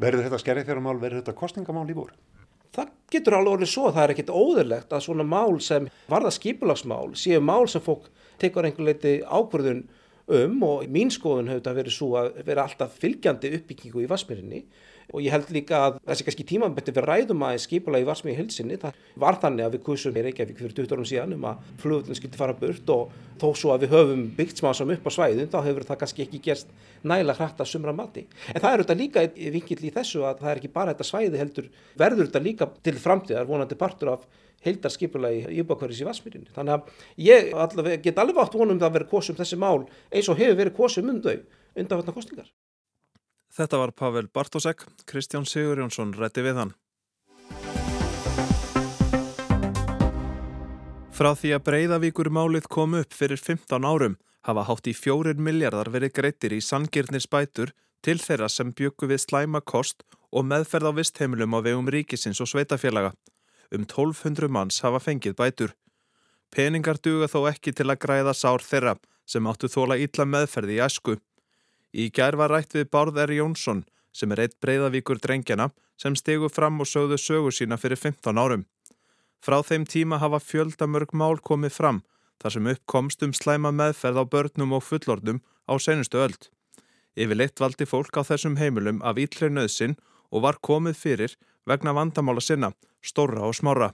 Verður 0.00 0.24
þetta 0.26 0.40
skerðifjármál, 0.40 0.96
verður 0.98 1.20
þetta 1.20 1.36
kostningamál 1.38 1.86
í 1.92 1.94
voru? 1.94 2.16
Það 2.74 2.94
getur 3.14 3.36
alveg 3.38 3.56
orðið 3.56 3.70
svo 3.70 3.88
að 3.88 3.96
það 3.96 4.04
er 4.04 4.12
ekkit 4.14 4.32
óðurlegt 4.34 4.94
að 4.94 5.04
svona 5.06 5.26
mál 5.28 5.60
sem 5.62 5.90
varða 6.10 6.32
skipulagsmál 6.34 7.12
séu 7.18 7.42
mál 7.44 7.68
sem 7.70 7.84
fólk 7.84 8.08
tekur 8.42 8.66
einhver 8.66 8.88
leiti 8.88 9.20
ákvörðun 9.22 9.84
um 10.34 10.62
og 10.66 10.88
mín 10.90 11.12
skoðun 11.12 11.50
hefur 11.52 11.60
þetta 11.60 11.76
verið 11.78 11.96
svo 11.98 12.10
að 12.18 12.30
vera 12.46 12.64
alltaf 12.64 12.96
fylgjandi 13.00 13.52
uppbyggingu 13.58 14.02
í 14.04 14.10
Vasmírinni 14.10 14.64
og 15.12 15.22
ég 15.24 15.34
held 15.34 15.50
líka 15.54 15.80
að 15.88 15.98
þessi 16.08 16.26
kannski 16.26 16.46
tímabætti 16.48 16.94
við 16.94 17.06
ræðum 17.08 17.44
að 17.46 17.58
skipula 17.64 18.00
í 18.00 18.06
Varsmíði 18.08 18.38
hilsinni, 18.40 18.78
það 18.80 19.00
var 19.20 19.38
þannig 19.42 19.66
að 19.66 19.76
við 19.76 19.84
kursum 19.88 20.16
í 20.16 20.24
Reykjavík 20.26 20.60
fyrir 20.60 20.76
20 20.78 20.94
árum 20.94 21.08
síðan 21.08 21.34
um 21.36 21.48
að 21.50 21.66
flugullin 21.82 22.18
skilti 22.18 22.40
fara 22.40 22.56
burt 22.58 22.92
og 22.94 23.12
þó 23.40 23.48
svo 23.58 23.74
að 23.74 23.84
við 23.84 23.94
höfum 23.96 24.24
byggt 24.38 24.62
smásam 24.62 24.94
upp 24.94 25.08
á 25.08 25.10
svæðin 25.16 25.50
þá 25.52 25.58
hefur 25.66 25.88
það 25.88 26.00
kannski 26.04 26.24
ekki 26.26 26.40
gerst 26.44 26.72
næla 27.02 27.34
hrætt 27.36 27.60
að 27.60 27.70
sumra 27.70 27.94
mati. 27.96 28.24
En 28.54 28.62
það 28.62 28.70
er 28.70 28.84
auðvitað 28.84 29.02
líka 29.02 29.26
vinkill 29.56 29.82
í 29.82 29.92
þessu 29.94 30.24
að 30.24 30.40
það 30.42 30.52
er 30.52 30.62
ekki 30.62 30.72
bara 30.74 30.94
þetta 30.94 31.08
svæði 31.10 31.42
heldur 31.42 31.68
verður 32.00 32.28
þetta 32.28 32.44
líka 32.44 32.70
til 32.86 32.96
framtíðar 33.02 33.48
vonandi 33.50 33.78
partur 33.78 34.14
af 34.14 34.26
heildarskipula 34.64 35.32
í 35.34 35.42
íbákverðis 35.60 36.02
í 36.04 36.08
Vassmýrinni. 36.08 36.52
Þannig 36.54 36.78
að 36.78 37.24
ég 37.26 37.50
allavega, 37.52 38.00
get 38.06 38.20
alveg 38.22 38.40
átt 38.40 38.56
vonum 38.56 38.80
að 38.80 38.98
vera 38.98 39.10
kosum 39.10 39.36
þessi 39.36 39.60
mál 39.60 39.84
eins 40.08 40.30
og 40.32 40.40
hefur 40.40 40.60
verið 40.62 40.78
kosum 40.78 41.10
um 41.12 41.20
þau 41.24 41.36
undanfatna 41.74 42.16
kostningar. 42.16 42.48
Þetta 43.54 43.78
var 43.78 43.92
Pavel 43.94 44.26
Bartosek, 44.34 44.82
Kristján 45.06 45.46
Sigur 45.46 45.78
Jónsson 45.78 46.10
rætti 46.18 46.42
við 46.42 46.58
hann. 46.58 46.72
Frá 51.14 51.30
því 51.38 51.52
að 51.54 51.66
Breiðavíkur 51.68 52.32
málið 52.34 52.66
kom 52.66 52.96
upp 52.98 53.14
fyrir 53.14 53.38
15 53.38 53.86
árum 53.86 54.16
hafa 54.44 54.64
hátt 54.68 54.88
í 54.90 54.94
fjórir 54.96 55.38
miljardar 55.38 55.88
verið 55.94 56.16
greitir 56.18 56.54
í 56.56 56.60
sangirnir 56.60 57.22
spætur 57.22 57.72
til 58.04 58.18
þeirra 58.20 58.48
sem 58.50 58.72
byggu 58.76 59.08
við 59.08 59.22
slæma 59.22 59.62
kost 59.64 60.04
og 60.34 60.44
meðferð 60.50 60.90
á 60.90 60.92
vistheimilum 60.98 61.54
á 61.56 61.58
vegum 61.64 61.88
ríkisins 61.88 62.42
og 62.42 62.50
sveitafélaga. 62.50 63.14
Um 63.70 63.86
1200 63.86 64.50
manns 64.50 64.82
hafa 64.84 65.00
fengið 65.00 65.38
bætur. 65.38 65.72
Peningar 66.50 66.98
duga 66.98 67.30
þó 67.30 67.46
ekki 67.50 67.72
til 67.72 67.88
að 67.88 68.02
græða 68.02 68.34
sár 68.34 68.62
þeirra 68.66 68.98
sem 69.26 69.46
áttu 69.46 69.70
þóla 69.70 69.96
ítla 70.02 70.26
meðferði 70.28 70.76
í 70.76 70.82
æsku. 70.84 71.16
Í 71.94 72.10
gær 72.10 72.34
var 72.34 72.50
rætt 72.50 72.74
við 72.74 72.88
Bárð 72.90 73.20
R. 73.22 73.32
Jónsson 73.38 73.84
sem 74.14 74.32
er 74.34 74.44
eitt 74.44 74.56
breyðavíkur 74.62 75.20
drengjana 75.22 75.68
sem 76.00 76.16
stegu 76.18 76.48
fram 76.50 76.80
og 76.82 76.90
sögðu 76.90 77.18
sögu 77.22 77.52
sína 77.54 77.78
fyrir 77.78 78.00
15 78.00 78.40
árum. 78.40 78.64
Frá 79.44 79.60
þeim 79.62 79.84
tíma 79.86 80.18
hafa 80.18 80.40
fjöldamörg 80.42 81.14
mál 81.14 81.38
komið 81.38 81.76
fram 81.78 82.02
þar 82.42 82.54
sem 82.56 82.70
uppkomst 82.72 83.22
um 83.22 83.34
slæma 83.36 83.70
meðferð 83.70 84.22
á 84.22 84.24
börnum 84.26 84.74
og 84.74 84.82
fullordum 84.82 85.42
á 85.70 85.74
senustu 85.78 86.18
öld. 86.18 86.50
Yfirleitt 87.14 87.60
valdi 87.62 87.86
fólk 87.86 88.16
á 88.18 88.26
þessum 88.26 88.58
heimilum 88.58 88.98
af 89.06 89.20
ítri 89.22 89.50
nöðsin 89.52 89.94
og 90.34 90.42
var 90.46 90.58
komið 90.58 90.98
fyrir 90.98 91.36
vegna 91.64 91.94
vandamála 91.94 92.42
sinna, 92.42 92.72
stóra 93.02 93.46
og 93.46 93.54
smára. 93.54 93.92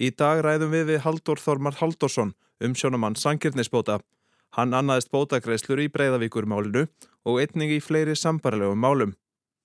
Í 0.00 0.08
dag 0.16 0.40
ræðum 0.40 0.72
við 0.72 0.86
við 0.94 1.04
Haldur 1.04 1.36
Þormar 1.36 1.76
Haldursson 1.82 2.32
um 2.64 2.74
sjónumann 2.74 3.18
Sangirnisbóta. 3.20 4.00
Hann 4.56 4.74
annaðist 4.74 5.12
bótagreislur 5.14 5.78
í 5.84 5.90
breyðavíkurmálinu 5.94 6.86
og 7.28 7.36
einning 7.42 7.70
í 7.70 7.82
fleiri 7.84 8.16
sambarlegum 8.18 8.80
málum. 8.82 9.12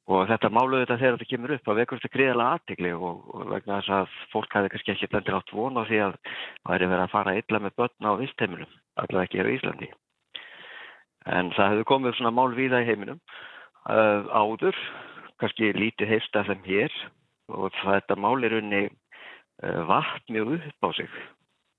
Og 0.05 0.27
þetta 0.29 0.51
málu 0.53 0.83
þetta 0.83 0.99
þegar 1.01 1.15
þetta 1.15 1.29
kemur 1.31 1.53
upp 1.55 1.69
að 1.71 1.79
vekur 1.79 1.99
þetta 2.01 2.13
greiðalega 2.13 2.57
aðtegli 2.57 2.91
og, 2.93 3.23
og 3.33 3.47
vegna 3.49 3.79
þess 3.79 3.93
að 3.97 4.11
fólk 4.33 4.53
hefði 4.53 4.71
kannski 4.73 4.93
ekki 4.93 5.09
blendir 5.09 5.37
átt 5.39 5.53
vona 5.57 5.85
því 5.89 6.01
að 6.05 6.17
það 6.27 6.75
er 6.75 6.85
verið 6.91 7.05
að 7.05 7.13
fara 7.15 7.33
illa 7.39 7.61
með 7.63 7.75
börn 7.81 8.05
á 8.05 8.11
vistheiminum, 8.19 8.75
allavega 9.01 9.25
ekki 9.25 9.41
á 9.41 9.53
Íslandi. 9.55 9.89
En 11.25 11.49
það 11.57 11.71
hefur 11.73 11.89
komið 11.89 12.17
svona 12.19 12.35
mál 12.37 12.53
víða 12.53 12.83
í 12.83 12.89
heiminum 12.91 13.17
uh, 13.89 14.29
áður, 14.29 14.77
kannski 15.41 15.71
lítið 15.73 16.13
heist 16.13 16.37
af 16.37 16.51
þeim 16.51 16.61
hér 16.69 16.99
og 17.49 17.73
þetta 17.81 18.19
mál 18.21 18.37
er 18.45 18.59
unni 18.59 18.83
uh, 18.85 19.81
vatn 19.89 20.37
mjög 20.37 20.59
upp 20.59 20.85
á 20.85 20.89
sig 21.01 21.09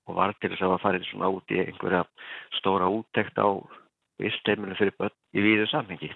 og 0.07 0.19
var 0.19 0.35
til 0.40 0.53
þess 0.53 0.62
að 0.62 0.73
það 0.75 0.85
farið 0.85 1.09
svona 1.11 1.33
út 1.35 1.55
í 1.55 1.61
einhverja 1.62 2.03
stóra 2.59 2.90
úttekt 2.92 3.38
á 3.38 3.49
vistheiminu 4.23 4.77
fyrir 4.79 4.95
börn 4.99 5.16
í 5.37 5.45
víðu 5.45 5.66
samhengi. 5.71 6.11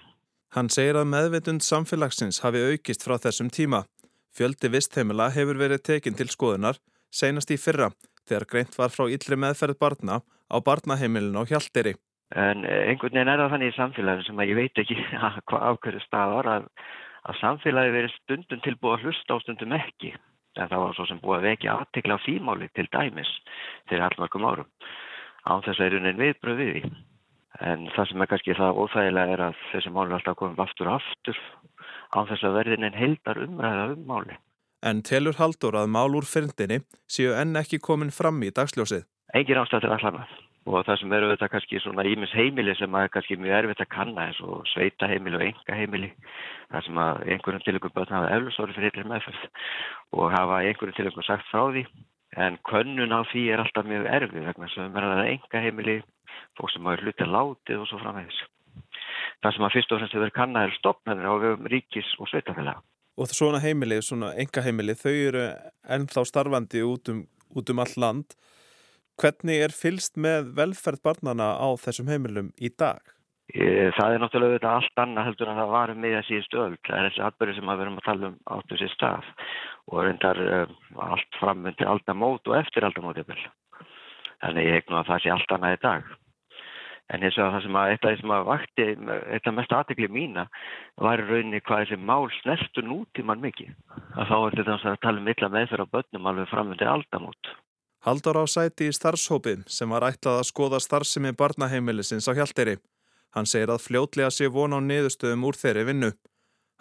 Hann 0.55 0.69
segir 0.73 0.99
að 0.99 1.11
meðvitund 1.13 1.63
samfélagsins 1.63 2.41
hafi 2.43 2.63
aukist 2.71 3.05
frá 3.05 3.15
þessum 3.23 3.51
tíma. 3.53 3.85
Fjöldi 4.35 4.71
vistheimila 4.71 5.29
hefur 5.31 5.59
verið 5.59 5.83
tekinn 5.87 6.17
til 6.19 6.27
skoðunar, 6.31 6.79
seinast 7.11 7.51
í 7.51 7.59
fyrra, 7.59 7.91
þegar 8.27 8.47
greint 8.51 8.77
var 8.79 8.91
frá 8.91 9.05
yllri 9.07 9.37
meðferð 9.39 9.79
barna 9.79 10.21
á 10.51 10.57
barnaheimilinu 10.59 11.43
á 11.43 11.47
Hjalteri. 11.47 11.95
En 12.31 12.63
eh, 12.63 12.87
einhvern 12.91 13.15
veginn 13.15 13.31
er 13.31 13.41
það 13.43 13.53
þannig 13.55 13.71
í 13.71 13.77
samfélaginu 13.77 14.27
sem 14.27 14.41
að 14.43 14.51
ég 14.51 14.59
veit 14.59 14.83
ekki 14.83 14.97
hvað 15.51 15.65
ákveður 15.67 16.05
staðar 16.05 16.51
að, 16.55 16.67
að 17.27 17.39
samfélagi 17.41 17.95
verið 17.97 18.15
stundum 18.17 18.63
tilbúið 18.67 18.97
að 18.97 19.07
hlusta 19.07 19.35
á 19.35 19.43
stundum 19.43 19.75
ekki. 19.75 20.13
En 20.59 20.67
það 20.67 20.83
var 20.83 20.97
svo 20.97 21.05
sem 21.07 21.21
búið 21.21 21.37
að 21.37 21.47
vekja 21.47 21.77
aðtikla 21.77 22.17
á 22.19 22.25
fímáli 22.25 22.67
til 22.75 22.87
dæmis 22.91 23.31
fyrir 23.87 24.03
allmarkum 24.07 24.47
árum. 24.47 24.69
Án 25.47 25.63
þess 25.65 25.79
að 25.79 25.87
er 25.87 25.97
unin 26.01 26.19
viðbröð 26.19 26.61
við 26.61 26.71
því. 26.75 26.91
En 27.71 27.87
það 27.95 28.09
sem 28.09 28.23
er 28.23 28.29
kannski 28.31 28.57
það 28.57 28.79
óþægilega 28.83 29.35
er 29.35 29.43
að 29.47 29.65
þessi 29.71 29.93
máli 29.95 30.15
alltaf 30.17 30.37
komum 30.39 30.63
aftur 30.63 30.91
og 30.91 30.99
aftur 30.99 31.41
á 32.11 32.19
þess 32.27 32.45
að 32.47 32.57
verðin 32.59 32.87
en 32.87 32.99
heldar 32.99 33.41
umræða 33.45 33.89
um 33.95 34.05
máli. 34.09 34.37
En 34.81 35.03
telur 35.05 35.37
haldur 35.37 35.77
að 35.77 35.91
mál 35.93 36.09
úr 36.17 36.25
fyrndinni 36.25 36.81
séu 37.05 37.35
enn 37.37 37.59
ekki 37.59 37.79
komin 37.79 38.11
fram 38.11 38.41
í 38.43 38.49
dagsljósið? 38.51 39.05
Engin 39.37 39.61
ástættir 39.61 39.93
allan 39.93 40.23
að. 40.23 40.39
Og 40.69 40.83
það 40.85 40.99
sem 41.01 41.13
eru 41.17 41.29
þetta 41.31 41.47
kannski 41.49 41.79
svona 41.81 42.03
ímis 42.05 42.33
heimili 42.37 42.75
sem 42.77 42.95
er 42.99 43.09
kannski 43.09 43.37
mjög 43.41 43.55
erfitt 43.57 43.81
að 43.81 43.89
kanna 43.95 44.27
eins 44.27 44.41
og 44.45 44.61
sveita 44.69 45.07
heimili 45.09 45.39
og 45.39 45.45
enga 45.47 45.77
heimili. 45.79 46.11
Það 46.69 46.85
sem 46.85 46.99
að 47.01 47.21
einhverjum 47.33 47.63
tilökum 47.65 47.93
börn 47.95 48.13
hafa 48.13 48.29
eflusóri 48.35 48.75
fyrir 48.75 48.91
eitthvað 48.91 49.09
meðferð 49.09 49.47
og 50.19 50.35
hafa 50.35 50.59
einhverjum 50.67 50.97
tilökum 50.99 51.25
sagt 51.25 51.49
frá 51.49 51.63
því. 51.71 51.85
En 52.37 52.59
könnun 52.69 53.15
á 53.17 53.25
því 53.31 53.47
er 53.51 53.63
alltaf 53.63 53.89
mjög 53.89 54.05
erfið 54.19 54.45
vegna 54.51 54.69
sem 54.75 55.01
er 55.01 55.07
að 55.09 55.23
enga 55.31 55.63
heimili 55.65 55.97
fólk 56.59 56.75
sem 56.75 56.85
hafa 56.85 57.01
hluti 57.01 57.29
látið 57.31 57.81
og 57.81 57.89
svo 57.89 58.03
framvegis. 58.03 58.39
Það 59.41 59.57
sem 59.57 59.65
að 59.65 59.75
fyrst 59.75 59.91
og 59.91 59.99
fremst 59.99 60.15
hefur 60.19 60.33
kannað 60.35 60.67
er 60.67 60.77
stopnarnir 60.77 61.25
á 61.25 61.35
vegum 61.41 61.67
ríkis 61.73 62.13
og 62.21 62.29
sveitafélag. 62.29 62.85
Og 63.17 63.33
svona 63.33 63.59
heimili, 63.59 63.97
svona 64.05 64.31
enga 64.39 64.61
heimili, 64.63 64.93
þau 64.95 65.11
eru 65.11 65.43
ennþá 65.97 66.23
starfandi 66.29 66.85
út 66.85 67.09
um, 67.11 67.25
út 67.57 67.73
um. 67.73 67.83
Hvernig 69.19 69.63
er 69.65 69.73
fylst 69.75 70.15
með 70.17 70.53
velferð 70.57 71.01
barnana 71.03 71.55
á 71.59 71.67
þessum 71.81 72.07
heimilum 72.11 72.53
í 72.61 72.71
dag? 72.71 73.01
Það 73.51 74.13
er 74.13 74.21
náttúrulega 74.23 74.55
þetta 74.55 74.73
allt 74.77 75.01
annað 75.03 75.25
heldur 75.27 75.49
en 75.51 75.57
það 75.59 75.71
var 75.73 75.91
um 75.91 75.97
miðja 75.99 76.21
síðustu 76.23 76.59
öll. 76.63 76.77
Það 76.87 76.97
er 76.97 77.07
þessi 77.09 77.23
atbyrði 77.27 77.55
sem 77.57 77.71
við 77.71 77.81
erum 77.83 77.97
að 77.99 78.05
tala 78.05 78.29
um 78.29 78.37
áttu 78.55 78.77
sér 78.79 78.91
stað 78.93 79.31
og 79.91 79.97
reyndar 80.05 80.39
um, 80.45 80.77
allt 81.11 81.39
framöndi 81.39 81.87
aldamót 81.93 82.47
og 82.47 82.55
eftir 82.61 82.87
aldamótið. 82.87 83.33
Þannig 84.41 84.69
ég 84.69 84.77
hegnu 84.79 85.01
að 85.01 85.09
það 85.09 85.23
sé 85.23 85.33
allt 85.35 85.55
annað 85.57 85.75
í 85.75 85.81
dag. 85.83 86.13
En 87.11 87.25
eins 87.27 87.39
og 87.43 87.51
það 87.51 87.65
sem 87.65 87.79
að 87.81 87.91
eitt 87.91 88.05
af 88.05 88.13
því 88.13 88.21
sem 88.21 88.33
að 88.37 88.45
vakti, 88.47 88.85
eitt 89.35 89.49
af 89.49 89.55
mest 89.57 89.73
aðtegli 89.75 90.07
mína 90.15 90.45
var 91.03 91.25
rauninni 91.25 91.59
hvað 91.65 91.83
þessi 91.83 91.99
mál 91.99 92.29
snertu 92.37 92.85
nútíman 92.87 93.43
mikið. 93.43 93.73
Að 94.15 94.31
þá 94.31 94.37
er 94.37 94.57
þetta 94.61 94.77
að 94.93 95.01
tala 95.03 95.19
um 95.19 95.27
illa 95.33 95.51
meðferð 95.57 95.91
á 95.91 95.93
börnum 95.97 96.31
alveg 96.31 96.49
framöndi 96.53 96.87
aldamót. 96.87 97.51
Haldur 98.01 98.39
á 98.41 98.45
sæti 98.49 98.87
í 98.89 98.93
starfshópi 98.97 99.59
sem 99.69 99.91
var 99.93 100.01
ætlað 100.07 100.39
að 100.39 100.47
skoða 100.49 100.79
starfsemi 100.81 101.35
barnaheimilisins 101.37 102.25
á 102.25 102.33
Hjalteri. 102.33 102.79
Hann 103.37 103.45
segir 103.45 103.69
að 103.69 103.83
fljótlega 103.85 104.31
sé 104.33 104.49
von 104.49 104.73
á 104.73 104.81
niðurstöðum 104.81 105.45
úr 105.45 105.59
þeirri 105.59 105.83
vinnu. 105.91 106.09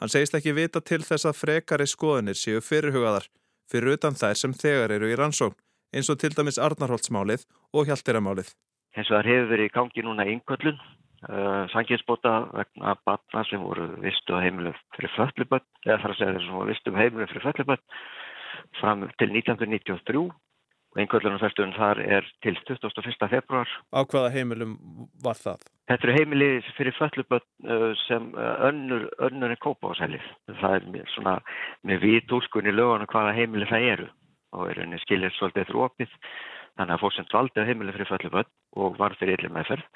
Hann 0.01 0.09
segist 0.09 0.39
ekki 0.39 0.57
vita 0.57 0.81
til 0.81 1.03
þess 1.05 1.29
að 1.29 1.37
frekari 1.43 1.87
skoðunir 1.93 2.41
séu 2.41 2.65
fyrirhugaðar 2.65 3.29
fyrir 3.69 3.99
utan 3.99 4.17
þær 4.17 4.41
sem 4.41 4.57
þegar 4.57 4.97
eru 4.97 5.13
í 5.13 5.21
rannsókn 5.21 5.61
eins 5.93 6.09
og 6.09 6.19
til 6.23 6.33
dæmis 6.33 6.57
Arnarholtsmálið 6.57 7.45
og 7.77 7.93
Hjalteramálið. 7.93 8.57
Og 8.97 9.05
það 9.13 9.29
hefur 9.29 9.53
verið 9.53 9.69
í 9.69 9.77
gangi 9.77 10.09
núna 10.09 10.25
yngvöldun, 10.25 10.81
uh, 11.29 11.69
sanginsbóta 11.77 12.37
vegna 12.57 12.97
batna 13.05 13.45
sem 13.53 13.61
voru 13.61 13.93
vistu 14.01 14.41
á 14.41 14.41
heimilu 14.41 14.73
fyrir 14.97 15.13
fölluböld, 15.19 15.69
eða 15.85 16.01
þar 16.01 16.15
að 16.15 16.21
segja 16.23 16.37
þessum 16.39 16.61
voru 16.63 16.73
vistu 16.73 16.97
á 16.97 17.01
heimilu 17.05 17.29
fyrir 17.29 17.51
fölluböld 17.51 17.99
fram 18.81 19.11
til 19.21 19.35
1993 19.37 20.31
einhverjum 20.99 21.39
þar 21.77 22.01
er 22.03 22.27
til 22.43 22.57
21. 22.67 23.29
februar. 23.31 23.69
Á 23.95 24.01
hvaða 24.03 24.31
heimilum 24.35 24.77
var 25.23 25.39
það? 25.39 25.63
Þetta 25.91 26.07
eru 26.07 26.17
heimili 26.17 26.49
fyrir 26.77 26.97
fölluböld 26.99 27.47
uh, 27.67 27.91
sem 28.07 28.31
uh, 28.35 28.67
önnur, 28.69 29.09
önnur 29.23 29.55
en 29.55 29.63
kópa 29.63 29.93
á 29.95 29.99
sælið. 29.99 30.27
Það 30.61 30.77
er 30.79 30.89
mér 30.95 31.13
svona 31.15 31.37
með 31.87 32.07
vít 32.07 32.35
úrskunni 32.35 32.75
lögana 32.75 33.07
hvaða 33.11 33.37
heimili 33.39 33.69
það 33.71 33.87
eru 33.95 34.09
og 34.51 34.71
er 34.71 34.83
henni 34.83 34.99
skilir 35.05 35.35
svolítið 35.37 35.77
opið 35.79 36.17
þannig 36.79 36.95
að 36.97 37.03
fólk 37.05 37.15
sem 37.15 37.29
dvaldi 37.31 37.63
á 37.63 37.69
heimili 37.69 37.95
fyrir 37.95 38.11
fölluböld 38.11 38.51
og 38.83 38.99
var 38.99 39.15
fyrir 39.21 39.39
yllir 39.39 39.55
meðferð 39.55 39.87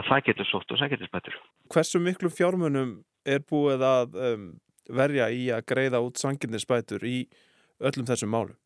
að 0.00 0.08
það 0.08 0.24
getur 0.28 0.48
sótt 0.48 0.72
og 0.72 0.80
það 0.80 0.92
getur 0.94 1.10
spættur. 1.10 1.38
Hversu 1.74 2.00
miklu 2.00 2.32
fjármunum 2.32 2.96
er 3.28 3.44
búið 3.44 3.84
að 3.84 4.18
um, 4.30 4.48
verja 4.88 5.28
í 5.32 5.48
að 5.54 5.66
greiða 5.72 6.02
út 6.04 6.20
sanginnispætur 6.20 7.04
í 7.04 7.18
öllum 7.80 8.08
þessum 8.08 8.32
málum? 8.32 8.56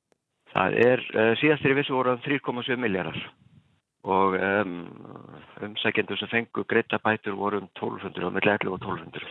Það 0.54 0.76
er 0.84 1.02
uh, 1.14 1.32
síðast 1.40 1.64
þegar 1.64 1.80
við 1.80 1.88
svo 1.88 2.00
vorum 2.00 2.20
3,7 2.24 2.78
miljardar 2.78 3.18
og 4.04 4.34
um, 4.36 4.74
umsækjendur 5.64 6.18
sem 6.20 6.28
fengu 6.28 6.64
greita 6.68 6.98
bætur 7.00 7.38
voru 7.38 7.62
um 7.62 7.70
1200 7.72 8.26
og 8.28 8.34
með 8.36 8.50
11 8.52 8.74
og 8.74 8.82
1200. 8.82 9.30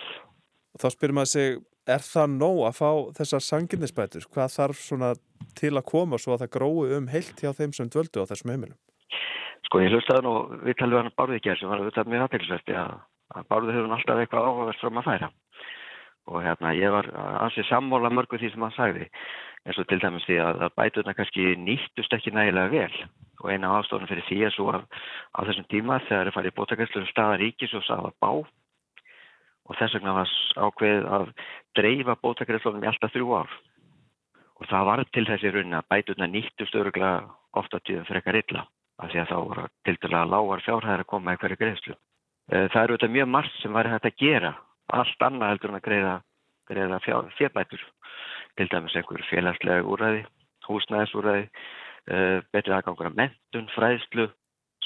Og 0.74 0.82
þá 0.82 0.88
spyrir 0.90 1.14
maður 1.14 1.32
sig, 1.32 1.60
er 1.86 2.02
það 2.02 2.34
nóg 2.40 2.62
að 2.68 2.80
fá 2.80 2.90
þessar 3.20 3.46
sanginnisbætur? 3.48 4.26
Hvað 4.34 4.56
þarf 4.56 4.82
svona 4.82 5.12
til 5.60 5.76
að 5.78 5.86
koma 5.92 6.18
svo 6.18 6.34
að 6.34 6.46
það 6.46 6.54
grói 6.58 6.98
um 6.98 7.12
heilt 7.14 7.44
hjá 7.44 7.54
þeim 7.54 7.76
sem 7.78 7.92
dvöldu 7.94 8.26
á 8.26 8.30
þessum 8.32 8.54
heimilum? 8.56 8.80
Sko 9.68 9.84
ég 9.84 9.94
hlustaði 9.94 10.26
nú, 10.26 10.34
við 10.66 10.80
talum 10.80 10.98
við 10.98 11.04
hann 11.04 11.18
Bárði 11.22 11.40
ekki 11.40 11.56
sem 11.60 11.70
var 11.70 11.84
auðvitað 11.84 12.12
mjög 12.12 12.26
aðtæklusvæsti 12.26 12.78
að, 12.82 12.98
að 13.38 13.48
Bárði 13.54 13.78
hefur 13.78 13.96
alltaf 14.00 14.24
eitthvað 14.24 14.50
áhugavert 14.50 14.82
fram 14.82 15.00
að 15.00 15.10
færa 15.12 15.32
og 16.32 16.40
hérna 16.40 16.72
ég 16.78 16.94
var 16.94 17.10
ansið 17.44 17.68
sammóla 17.68 18.12
mörgu 18.14 18.40
því 18.40 18.54
sem 18.54 18.64
hann 18.64 18.76
sagði 18.78 19.08
eins 19.64 19.80
og 19.80 19.88
til 19.88 20.02
dæmis 20.04 20.26
því 20.28 20.40
að 20.44 20.64
bæturna 20.76 21.14
kannski 21.16 21.54
nýttust 21.60 22.14
ekki 22.16 22.34
nægilega 22.36 22.72
vel. 22.74 22.98
Og 23.44 23.52
eina 23.52 23.72
ástofnum 23.80 24.10
fyrir 24.10 24.26
því 24.28 24.40
er 24.48 24.56
svo 24.56 24.70
að 24.74 24.84
á 25.36 25.40
þessum 25.48 25.68
tíma 25.72 26.00
þegar 26.08 26.30
það 26.30 26.38
farið 26.38 26.58
bótakæslu 26.58 27.06
staða 27.10 27.40
ríkis 27.40 27.76
og 27.78 27.86
staða 27.88 28.12
bá 28.20 28.32
og 29.64 29.78
þess 29.80 29.96
vegna 29.96 30.16
var 30.18 30.34
ákveð 30.68 31.08
að 31.18 31.30
dreifa 31.80 32.18
bótakæslunum 32.20 32.84
í 32.84 32.90
alltaf 32.92 33.14
þrjú 33.16 33.36
ár. 33.40 33.52
Og 34.60 34.68
það 34.70 34.88
var 34.90 35.04
til 35.16 35.26
þessi 35.28 35.54
raun 35.56 35.78
að 35.80 35.90
bæturna 35.92 36.28
nýttust 36.28 36.76
öruglega 36.76 37.24
ofta 37.54 37.80
fyrir 37.88 38.20
eitthvað 38.20 38.42
illa 38.44 38.68
af 39.00 39.10
því 39.12 39.24
að 39.24 39.32
þá 39.32 39.38
voru 39.48 39.66
til 39.88 39.96
dæla 40.04 40.26
lágar 40.30 40.64
fjárhæðar 40.68 41.04
að 41.04 41.10
koma 41.10 41.34
í 41.34 41.40
hverju 41.42 41.60
greiðslu. 41.60 41.96
Eh, 42.52 42.68
það 42.70 42.84
eru 42.84 42.98
þetta 42.98 43.14
mjög 43.16 43.32
margt 43.32 43.58
sem 43.62 43.74
var 43.74 43.90
hægt 43.90 44.08
að 44.10 44.20
gera 44.20 44.54
allt 44.94 45.26
annað 45.26 45.54
heldur 45.54 45.72
en 45.72 45.80
að 45.80 45.86
greiða, 45.88 46.14
greiða 46.70 47.00
fjárbætur 47.38 47.84
til 48.58 48.70
dæmis 48.72 48.96
einhver 48.98 49.24
félagslega 49.30 49.86
úræði, 49.88 50.24
húsnæðisúræði, 50.68 51.48
uh, 52.14 52.40
betri 52.54 52.76
aðgangur 52.76 53.10
af 53.10 53.18
mentun, 53.18 53.70
fræðslu, 53.76 54.30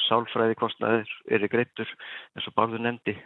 sálfræði 0.08 0.58
kostnæður, 0.60 1.12
eru 1.36 1.52
greittur 1.52 1.92
eins 2.36 2.48
og 2.48 2.56
bárður 2.58 2.84
nefndi. 2.86 3.18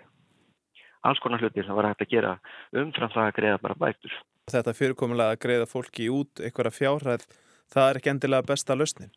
Alls 1.06 1.22
konar 1.22 1.42
hlutir 1.42 1.66
sem 1.66 1.78
var 1.78 1.90
hægt 1.90 2.06
að 2.06 2.14
gera 2.14 2.36
umfram 2.78 3.14
það 3.14 3.28
að 3.28 3.38
greiða 3.40 3.64
bara 3.64 3.80
bætur. 3.86 4.14
Þetta 4.52 4.76
fyrirkomulega 4.78 5.36
að 5.36 5.42
greiða 5.46 5.70
fólki 5.70 6.10
út 6.14 6.42
einhverja 6.42 6.78
fjárhæð, 6.78 7.26
það 7.74 7.90
er 7.90 8.00
ekki 8.00 8.14
endilega 8.14 8.48
besta 8.50 8.78
lausnin? 8.78 9.14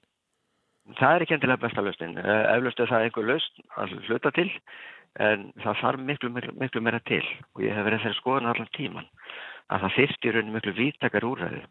Það 0.99 1.15
er 1.15 1.25
ekki 1.25 1.37
endilega 1.37 1.65
besta 1.65 1.85
lausnin. 1.85 2.19
Uh, 2.21 2.43
eflaust 2.55 2.81
er 2.81 2.93
það 2.93 3.07
einhver 3.07 3.29
lausn 3.33 3.65
að 3.81 3.97
hluta 4.09 4.33
til 4.37 4.51
en 5.23 5.51
það 5.63 5.81
þarf 5.81 6.07
miklu, 6.09 6.31
miklu, 6.35 6.55
miklu 6.59 6.83
meira 6.83 7.01
til 7.07 7.23
og 7.55 7.63
ég 7.63 7.75
hef 7.77 7.87
verið 7.87 8.03
þeirra 8.03 8.19
skoðan 8.19 8.49
allan 8.51 8.73
tíman 8.75 9.07
að 9.73 9.87
það 9.87 9.97
þyrst 9.99 10.27
í 10.29 10.35
rauninu 10.35 10.57
miklu 10.59 10.77
vítakar 10.77 11.27
úræði 11.29 11.65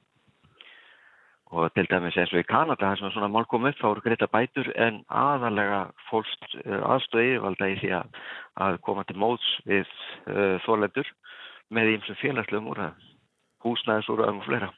og 1.53 1.69
til 1.77 1.85
dæmis 1.89 2.15
eins 2.17 2.31
og 2.33 2.41
í 2.41 2.47
Kanada 2.49 2.89
þar 2.89 2.99
sem 2.99 3.11
svona 3.13 3.29
mál 3.29 3.45
kom 3.49 3.67
upp 3.69 3.77
þá 3.77 3.87
eru 3.91 4.03
greita 4.05 4.27
bætur 4.31 4.69
en 4.73 5.01
aðalega 5.13 5.81
fólst 6.09 6.47
uh, 6.63 6.79
aðstöði 6.95 7.35
yfirvalda 7.35 7.69
í 7.69 7.75
því 7.81 7.91
að, 7.99 8.21
að 8.65 8.77
koma 8.87 9.03
til 9.09 9.17
móts 9.21 9.49
við 9.69 9.85
uh, 9.85 10.57
þólendur 10.65 11.09
með 11.73 11.91
eins 11.93 12.09
og 12.09 12.17
félagslegum 12.21 12.71
úræðum, 12.73 13.11
húsnæðisúræðum 13.65 14.41
og 14.41 14.47
fleira. 14.47 14.71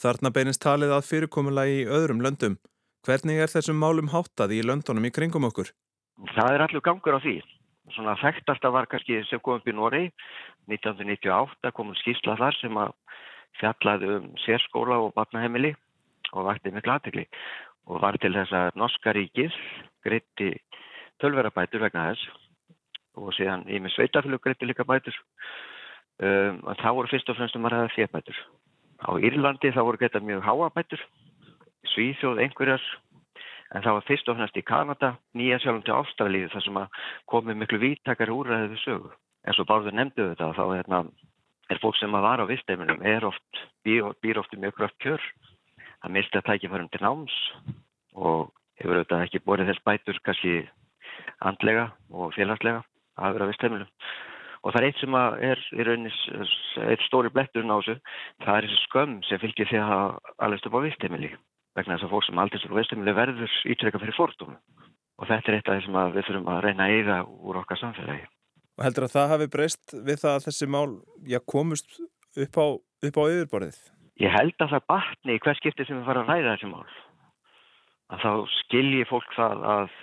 Þarna 0.00 0.32
beinist 0.32 0.62
talið 0.64 0.92
að 0.96 1.08
fyrirkomula 1.08 1.66
í 1.68 1.80
öðrum 1.88 2.22
löndum. 2.24 2.58
Hvernig 3.04 3.40
er 3.40 3.52
þessum 3.52 3.80
málum 3.80 4.12
háttað 4.12 4.54
í 4.56 4.60
löndunum 4.64 5.08
í 5.08 5.12
kringum 5.12 5.48
okkur? 5.48 5.72
Það 6.36 6.54
er 6.54 6.64
allur 6.66 6.84
gangur 6.84 7.16
á 7.16 7.20
því. 7.24 7.38
Svona 7.94 8.14
þekktasta 8.20 8.70
var 8.70 8.86
kannski 8.90 9.22
sem 9.28 9.40
kom 9.42 9.58
upp 9.58 9.68
í 9.68 9.74
Nóri 9.74 10.02
1998 10.70 11.72
komum 11.76 11.98
skýrsla 11.98 12.36
þar 12.40 12.58
sem 12.60 12.78
að 12.80 12.94
fjallaði 13.60 14.12
um 14.16 14.28
sérskóla 14.44 15.00
og 15.04 15.14
barnaheimili 15.16 15.74
og 16.32 16.46
vakti 16.46 16.72
miklu 16.74 16.94
aðtegli 16.94 17.26
og 17.90 18.02
var 18.04 18.18
til 18.22 18.32
þess 18.36 18.54
að 18.54 18.78
Norska 18.78 19.14
ríkið 19.16 19.56
greitti 20.06 20.52
tölverabætur 21.20 21.82
vegna 21.82 22.10
þess 22.10 22.28
og 23.20 23.34
síðan 23.36 23.66
í 23.68 23.80
með 23.82 23.96
sveitafélug 23.96 24.42
greitti 24.44 24.68
líka 24.68 24.86
bætur 24.86 25.16
um, 26.22 26.60
og 26.64 26.78
þá 26.80 26.88
voru 26.96 27.10
fyrst 27.10 27.30
og 27.32 27.38
fremst 27.38 27.58
um 27.58 27.66
að 27.66 27.76
ræða 27.76 27.92
fjörbætur. 27.96 28.40
Á 29.00 29.10
Írlandi 29.16 29.72
þá 29.74 29.82
voru 29.82 30.00
greitta 30.00 30.22
mjög 30.22 30.44
háabætur, 30.46 31.02
Svíþjóð 31.94 32.42
einhverjar 32.44 32.82
en 33.74 33.84
það 33.84 33.96
var 33.96 34.06
fyrst 34.06 34.28
og 34.28 34.36
fremst 34.36 34.58
í 34.60 34.66
Kanada, 34.66 35.14
Nýja 35.34 35.60
sjálfum 35.62 35.84
til 35.86 35.96
Ástralíu 35.96 36.50
þar 36.52 36.64
sem 36.66 36.78
að 36.80 37.02
komi 37.30 37.56
miklu 37.56 37.80
víttakar 37.82 38.32
úræðið 38.34 38.74
við 38.74 38.82
sögu. 38.84 39.12
En 39.48 39.56
svo 39.56 39.64
bárður 39.68 39.96
nefndu 39.96 40.30
þetta 40.32 40.52
þá 40.56 40.64
hérna, 40.74 41.04
er 41.70 41.80
fólk 41.82 41.96
sem 42.00 42.14
að 42.16 42.26
vara 42.26 42.44
á 42.44 42.50
visteiminum 42.50 43.04
er 43.06 43.24
oft, 43.28 43.62
býr, 43.86 44.40
oft 44.40 44.54
í 44.54 44.60
mjög 44.60 44.76
kröft 44.76 44.98
kjör 45.04 45.22
að 46.04 46.14
mista 46.16 46.42
tækifærum 46.44 46.88
til 46.92 47.02
náms 47.04 47.36
og 48.16 48.50
hefur 48.80 48.98
auðvitað 48.98 49.24
ekki 49.26 49.42
borið 49.44 49.70
þess 49.70 49.84
bætur 49.86 50.20
kannski 50.26 50.56
andlega 51.44 51.90
og 52.10 52.34
félagslega 52.36 52.82
að 53.20 53.36
vera 53.36 53.48
visteiminum. 53.50 53.92
Og 54.60 54.74
það 54.74 54.80
er 54.80 54.86
eitt 54.90 55.00
sem 55.00 55.16
er 55.16 55.62
í 55.72 55.86
raunis 55.88 56.18
eitt 56.84 57.04
stóri 57.06 57.30
bletturinn 57.32 57.72
á 57.72 57.80
þessu, 57.80 57.96
það 58.44 58.56
er 58.56 58.66
þessi 58.66 58.82
skömm 58.82 59.14
sem 59.28 59.40
fylgir 59.40 59.70
því 59.70 59.80
að 59.84 60.18
alveg 60.44 60.60
stöpa 60.60 60.82
á 60.82 60.86
visteimili 60.88 61.30
vegna 61.78 61.96
þess 61.96 62.08
að 62.08 62.12
fólk 62.12 62.26
sem 62.26 62.42
aldrei 62.42 62.60
stöpa 62.60 62.76
á 62.76 62.80
visteimili 62.80 63.16
verður 63.16 63.56
ítrekka 63.72 64.02
fyrir 64.02 64.18
fórtum. 64.18 64.58
Og 65.20 65.28
þetta 65.28 65.52
er 65.52 65.58
eitt 65.58 65.70
af 65.70 65.78
því 65.78 65.86
sem 65.86 65.98
við 66.16 66.28
þurfum 66.28 66.52
að 66.52 66.62
reyna 66.66 66.88
að 66.88 66.98
eiga 66.98 67.18
úr 67.24 67.60
okkar 67.62 67.80
samfélagi. 67.80 68.28
Og 68.78 68.84
heldur 68.86 69.06
að 69.06 69.14
það 69.16 69.30
hafi 69.34 69.48
breyst 69.52 69.94
við 69.94 70.20
það 70.22 70.36
að 70.36 70.44
þessi 70.48 70.68
mál 70.70 70.90
já, 71.28 71.38
komust 71.52 72.00
upp 72.36 72.60
á, 72.60 72.66
upp 72.78 73.20
á 73.20 73.22
yfirborðið? 73.34 73.80
Ég 74.20 74.34
held 74.34 74.56
að 74.60 74.74
það 74.74 74.88
batni 74.92 75.36
í 75.36 75.40
hver 75.44 75.58
skipti 75.58 75.86
sem 75.88 76.00
við 76.00 76.08
fara 76.10 76.24
að 76.24 76.30
ræða 76.32 76.54
þessi 76.54 76.70
mál. 76.70 76.90
Að 78.10 78.24
þá 78.24 78.32
skilji 78.56 79.06
fólk 79.08 79.34
það 79.36 79.64
að 79.74 79.96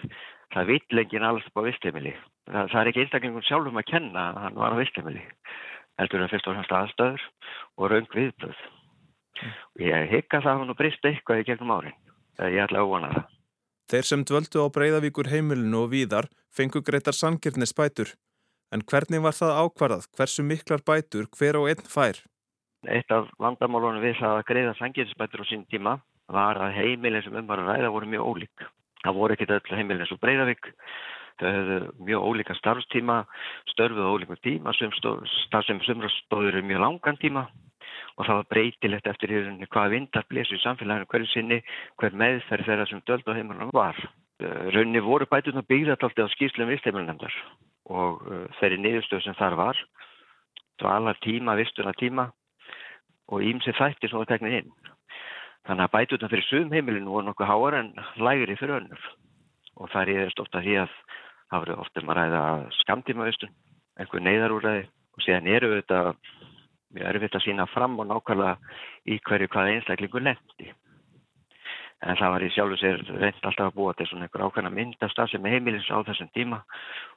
það 0.56 0.71
vill 0.71 1.01
enginn 1.03 1.27
alls 1.27 1.47
á 1.53 1.60
vistheimili. 1.65 2.13
Það, 2.47 2.69
það 2.71 2.80
er 2.82 2.89
ekki 2.91 3.03
einstaklingun 3.03 3.47
sjálfum 3.47 3.80
að 3.82 3.89
kenna 3.91 4.27
að 4.32 4.41
hann 4.45 4.60
var 4.62 4.75
á 4.77 4.80
vistheimili. 4.80 5.23
Heldur 5.97 6.23
það 6.23 6.34
fyrst 6.34 6.49
og 6.49 6.58
fremst 6.58 6.75
aðstöður 6.77 7.25
og 7.77 7.91
raung 7.91 8.12
viðblöð. 8.13 8.60
Mm. 9.38 9.56
Ég 9.86 10.12
hekka 10.13 10.41
það 10.41 10.53
að 10.53 10.62
hann 10.63 10.77
brist 10.80 11.10
eitthvað 11.10 11.41
í 11.41 11.47
gegnum 11.49 11.73
árin. 11.73 11.97
Ég 12.38 12.63
ætla 12.63 12.82
að 12.82 12.89
óvana 12.89 13.12
það. 13.15 13.34
Þeir 13.88 14.08
sem 14.08 14.23
dvöldu 14.27 14.63
á 14.63 14.67
Breiðavíkur 14.75 15.30
heimilinu 15.32 15.86
og 15.86 15.91
víðar 15.93 16.27
fengu 16.51 16.82
greitar 16.84 17.15
sangirni 17.15 17.67
spætur. 17.69 18.12
En 18.75 18.84
hvernig 18.84 19.23
var 19.23 19.36
það 19.38 19.60
ákvarðað? 19.63 20.08
Hversu 20.17 20.43
miklar 20.43 20.84
bætur 20.88 21.30
hver 21.38 21.60
og 21.60 21.69
einn 21.71 21.84
fær? 21.88 22.21
Eitt 22.88 23.12
af 23.12 23.30
vandamálunum 23.41 24.03
við 24.03 24.19
það 24.19 24.39
að 24.39 24.47
greiða 24.51 24.73
sanginsbætur 24.80 25.43
á 25.43 25.45
sín 25.49 25.67
tíma 25.71 25.97
var 26.32 26.60
að 26.60 26.75
heimilin 26.77 27.23
sem 27.23 27.36
um 27.36 27.47
var 27.47 27.63
að 27.63 27.71
ræða 27.71 27.93
voru 27.95 28.10
mjög 28.12 28.27
ólík. 28.32 28.65
Það 29.06 29.19
voru 29.21 29.38
ekkit 29.38 29.53
öll 29.56 29.77
heimilin 29.77 30.03
eins 30.03 30.12
og 30.12 30.19
Breiðavík 30.19 30.73
Þau 31.38 31.49
hefðu 31.53 31.77
mjög 32.08 32.23
ólíka 32.25 32.56
starfstíma, 32.58 33.17
störfuð 33.69 34.10
ólíka 34.10 34.38
tíma, 34.41 34.73
starf 34.73 35.67
sem 35.67 35.82
sumrastóður 35.86 36.58
er 36.58 36.65
mjög 36.65 36.82
langan 36.82 37.19
tíma 37.21 37.45
og 38.17 38.25
það 38.25 38.39
var 38.39 38.47
breytilegt 38.49 39.10
eftir 39.12 39.34
í 39.34 39.41
rauninni 39.43 39.67
hvað 39.69 39.91
vindar 39.93 40.25
blésu 40.32 40.58
í 40.58 40.63
samfélaginu 40.63 41.06
hverju 41.12 41.30
sinni, 41.30 41.60
hver 42.01 42.17
meðferð 42.17 42.69
þeirra 42.71 42.88
sem 42.89 43.03
döld 43.06 43.30
á 43.30 43.38
heimilunum 43.38 43.73
var. 43.77 43.99
Uh, 44.38 44.67
rauninni 44.69 45.02
voru 45.02 45.26
bætuna 45.26 45.63
byggðartaldi 45.65 46.21
á 46.21 46.30
skýrslum 46.30 46.69
viðsleimunemndar 46.69 47.34
og 47.89 48.19
uh, 48.21 48.43
þeirri 48.60 48.78
niðurstöð 48.84 49.23
sem 49.26 49.38
þar 49.39 49.56
var, 49.58 49.80
dvalar 50.78 51.17
tíma, 51.26 51.56
vistuna 51.58 51.93
tíma 51.97 52.28
og 53.34 53.41
ímsi 53.41 53.73
þætti 53.73 54.12
sem 54.12 54.21
var 54.21 54.30
teknið 54.30 54.60
inn. 54.60 54.69
Þannig 55.65 55.88
að 55.88 55.95
bætuna 55.95 56.30
fyrir 56.30 56.45
sum 56.45 56.69
heimilinu 56.76 57.15
voru 57.15 57.26
nokkuð 57.32 57.50
háar 57.50 57.80
en 57.80 57.89
lægri 58.21 58.60
fyrir 58.60 58.78
önnur 58.78 59.10
og 59.78 59.89
það 59.93 60.13
eftir 60.28 60.45
ofta 60.45 60.62
því 60.62 60.78
að 60.84 60.93
það 61.50 61.63
voru 61.63 61.82
ofta 61.82 62.04
um 62.04 62.12
að 62.13 62.19
ræða 62.19 62.43
skamtímavistun, 62.84 63.54
einhver 63.97 64.23
neyðarúræði 64.23 64.88
og 64.88 65.26
síðan 65.26 65.50
eru 65.58 65.73
þetta 65.80 66.02
mjög 66.93 67.10
erfitt 67.10 67.38
að 67.39 67.45
sína 67.45 67.67
fram 67.73 67.97
og 68.00 68.08
nákvæmlega 68.10 68.58
í 69.10 69.17
hverju 69.28 69.50
hvaða 69.54 69.73
einstaklingu 69.76 70.21
lendi. 70.23 70.73
En 72.05 72.17
það 72.19 72.33
var 72.33 72.43
í 72.45 72.49
sjálfu 72.53 72.77
sér 72.77 72.99
reynd 73.07 73.39
alltaf 73.41 73.71
að 73.71 73.77
búa 73.77 73.93
til 73.97 74.05
svona 74.05 74.27
einhver 74.27 74.43
ákvæmna 74.45 74.69
myndastaf 74.73 75.31
sem 75.31 75.45
er 75.45 75.55
heimilins 75.55 75.89
á 75.89 75.97
þessum 76.05 76.29
tíma 76.36 76.60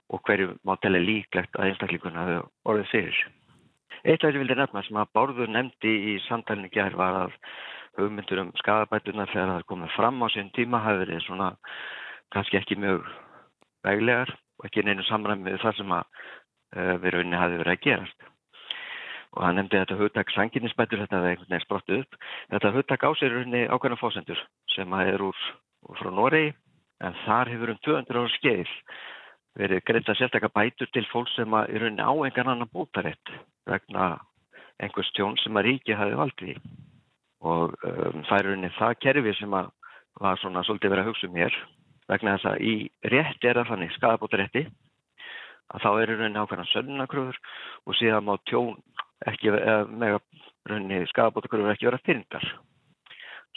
og 0.09 0.23
hverju 0.25 0.55
má 0.65 0.73
tella 0.81 1.03
líklegt 1.05 1.59
að 1.59 1.69
einstaklinguna 1.69 2.25
hafa 2.25 2.39
orðið 2.65 2.89
fyrir. 2.95 3.19
Eitt 4.01 4.25
af 4.25 4.31
þessu 4.31 4.41
vildi 4.41 4.57
nefna 4.57 4.83
sem 4.87 4.97
að 4.97 5.13
Bárður 5.19 5.53
nefndi 5.53 5.93
í 6.13 6.17
samtælinu 6.25 6.73
gerð 6.73 6.97
var 6.97 7.19
að 7.27 7.37
hugmyndur 8.01 8.41
um 8.47 8.55
skadabætunar 8.63 9.29
þegar 9.35 9.53
það 9.53 9.69
komið 9.75 9.97
fram 9.99 10.25
á 10.25 10.27
sín 10.33 10.53
tíma 10.57 10.81
hafi 10.81 11.05
verið 11.05 11.25
svona 11.27 11.51
kannski 12.33 12.61
ekki 12.63 12.81
mjög 12.81 13.05
veglegar 13.85 14.33
og 14.33 14.69
ekki 14.71 14.87
neinu 14.87 15.05
samræmi 15.11 15.51
með 15.51 15.61
það 15.67 15.81
sem 15.83 15.97
að 15.99 16.25
við 17.05 17.17
rauninni 17.17 17.43
hafi 17.43 17.61
verið 17.61 17.77
að 17.77 17.85
gerast 17.85 18.31
og 19.37 19.45
hann 19.45 19.61
nefndi 19.61 19.79
þetta 19.79 19.99
hugtak 20.01 20.33
sanginnisbætur 20.35 21.05
þetta 21.05 21.21
hefði 21.21 21.31
einhvern 21.35 21.53
veginn 21.53 21.65
sprottu 21.67 22.01
upp. 22.01 22.19
Þetta 22.51 22.73
hugtak 22.75 23.07
á 23.07 23.11
sér 23.19 23.35
rauninni 23.37 23.69
ákveðna 23.71 24.01
fósendur 24.01 24.43
sem 24.75 24.97
að 24.97 25.13
er 25.15 25.25
úr, 25.29 25.45
úr 25.87 26.01
frá 26.01 26.11
Noregi 26.11 26.53
en 27.01 27.17
þar 27.25 27.53
hefur 27.53 27.73
um 27.75 27.81
200 27.87 28.21
ára 28.21 28.33
skeið 28.37 28.75
verið 29.59 29.85
greita 29.87 30.15
sérstaklega 30.15 30.55
bætur 30.55 30.91
til 30.95 31.07
fólk 31.11 31.31
sem 31.35 31.55
að 31.57 31.75
í 31.75 31.83
rauninni 31.83 32.07
á 32.07 32.13
engan 32.27 32.53
annan 32.53 32.73
bótarétt 32.75 33.33
vegna 33.69 34.13
einhvers 34.81 35.11
tjón 35.17 35.39
sem 35.43 35.57
að 35.57 35.69
ríki 35.69 35.97
hafi 35.97 36.19
valdið 36.19 36.61
og 37.41 37.75
um, 37.87 38.23
það 38.29 38.37
er 38.37 38.49
rauninni 38.49 38.73
það 38.77 38.99
kerfi 39.05 39.35
sem 39.39 39.57
að 39.57 39.71
var 40.21 40.41
svona 40.41 40.63
svolítið 40.67 40.93
verið 40.93 41.05
að 41.05 41.11
hugsa 41.11 41.29
um 41.29 41.41
hér 41.41 41.59
vegna 42.11 42.37
þess 42.37 42.51
að 42.51 42.65
í 42.67 42.75
rétt 43.15 43.47
er 43.47 43.61
það 43.61 43.73
þannig 43.73 43.95
skadabótarétti 43.97 44.65
að 45.71 45.85
þá 45.85 45.91
eru 45.91 46.19
rauninni 46.19 46.43
ákveðna 46.43 46.71
sönnakröfur 46.71 47.41
og 47.87 47.99
síðan 47.99 48.27
má 48.27 48.35
tjón 48.51 48.77
ekki 49.29 49.53
með 49.53 50.19
rauninni 50.69 51.07
skafabótakröfur 51.11 51.75
ekki 51.75 51.89
vera 51.89 52.01
fyrndar. 52.07 52.47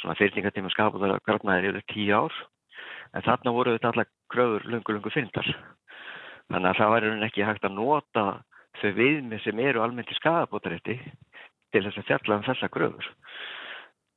Svona 0.02 0.17
fyrningatíma 0.19 0.71
skafabótakröfna 0.73 1.60
er 1.60 1.69
yfir 1.71 1.86
tíu 1.91 2.17
ár 2.17 2.36
en 3.13 3.26
þarna 3.26 3.54
voru 3.56 3.76
þetta 3.76 3.93
allar 3.93 4.10
kröfur 4.34 4.65
lungu-lungu 4.67 5.13
fyrndar. 5.13 5.49
Þannig 6.52 6.69
að 6.69 6.80
það 6.80 6.93
væri 6.93 7.10
rauninni 7.10 7.30
ekki 7.30 7.47
hægt 7.47 7.67
að 7.67 7.78
nota 7.78 8.26
þau 8.82 8.91
viðmið 8.97 9.43
sem 9.43 9.62
eru 9.63 9.84
almennt 9.84 10.12
í 10.12 10.17
skafabótarétti 10.17 10.97
til 11.73 11.84
þess 11.86 12.02
að 12.02 12.10
fjalla 12.10 12.39
um 12.39 12.47
þessa 12.47 12.71
kröfur. 12.73 13.12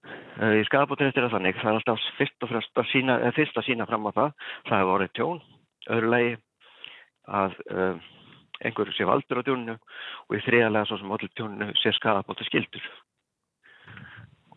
Í 0.07 0.65
skafabótarétti 0.69 1.21
er 1.21 1.29
það 1.29 1.37
þannig, 1.37 1.61
það 1.61 1.71
er 1.71 1.79
alltaf 1.81 2.09
fyrst 2.19 2.81
að 2.83 2.91
sína, 2.91 3.19
fyrst 3.37 3.57
að 3.59 3.69
sína 3.69 3.87
fram 3.89 4.09
á 4.09 4.17
það, 4.17 4.35
það 4.69 4.81
hefur 4.81 4.93
vorið 4.93 5.15
tjón, 5.19 5.41
öðru 5.97 6.13
lagi 6.13 6.35
að 7.27 7.57
um, 7.73 8.03
einhverju 8.64 8.95
sé 8.97 9.07
valdur 9.09 9.42
á 9.42 9.47
tjóninu 9.47 9.77
og 9.77 10.37
í 10.37 10.42
þriðalega 10.47 10.88
svo 10.88 10.99
sem 11.01 11.12
allir 11.12 11.33
tjóninu 11.37 11.69
sé 11.81 11.92
skadabóta 11.97 12.47
skildur. 12.49 12.85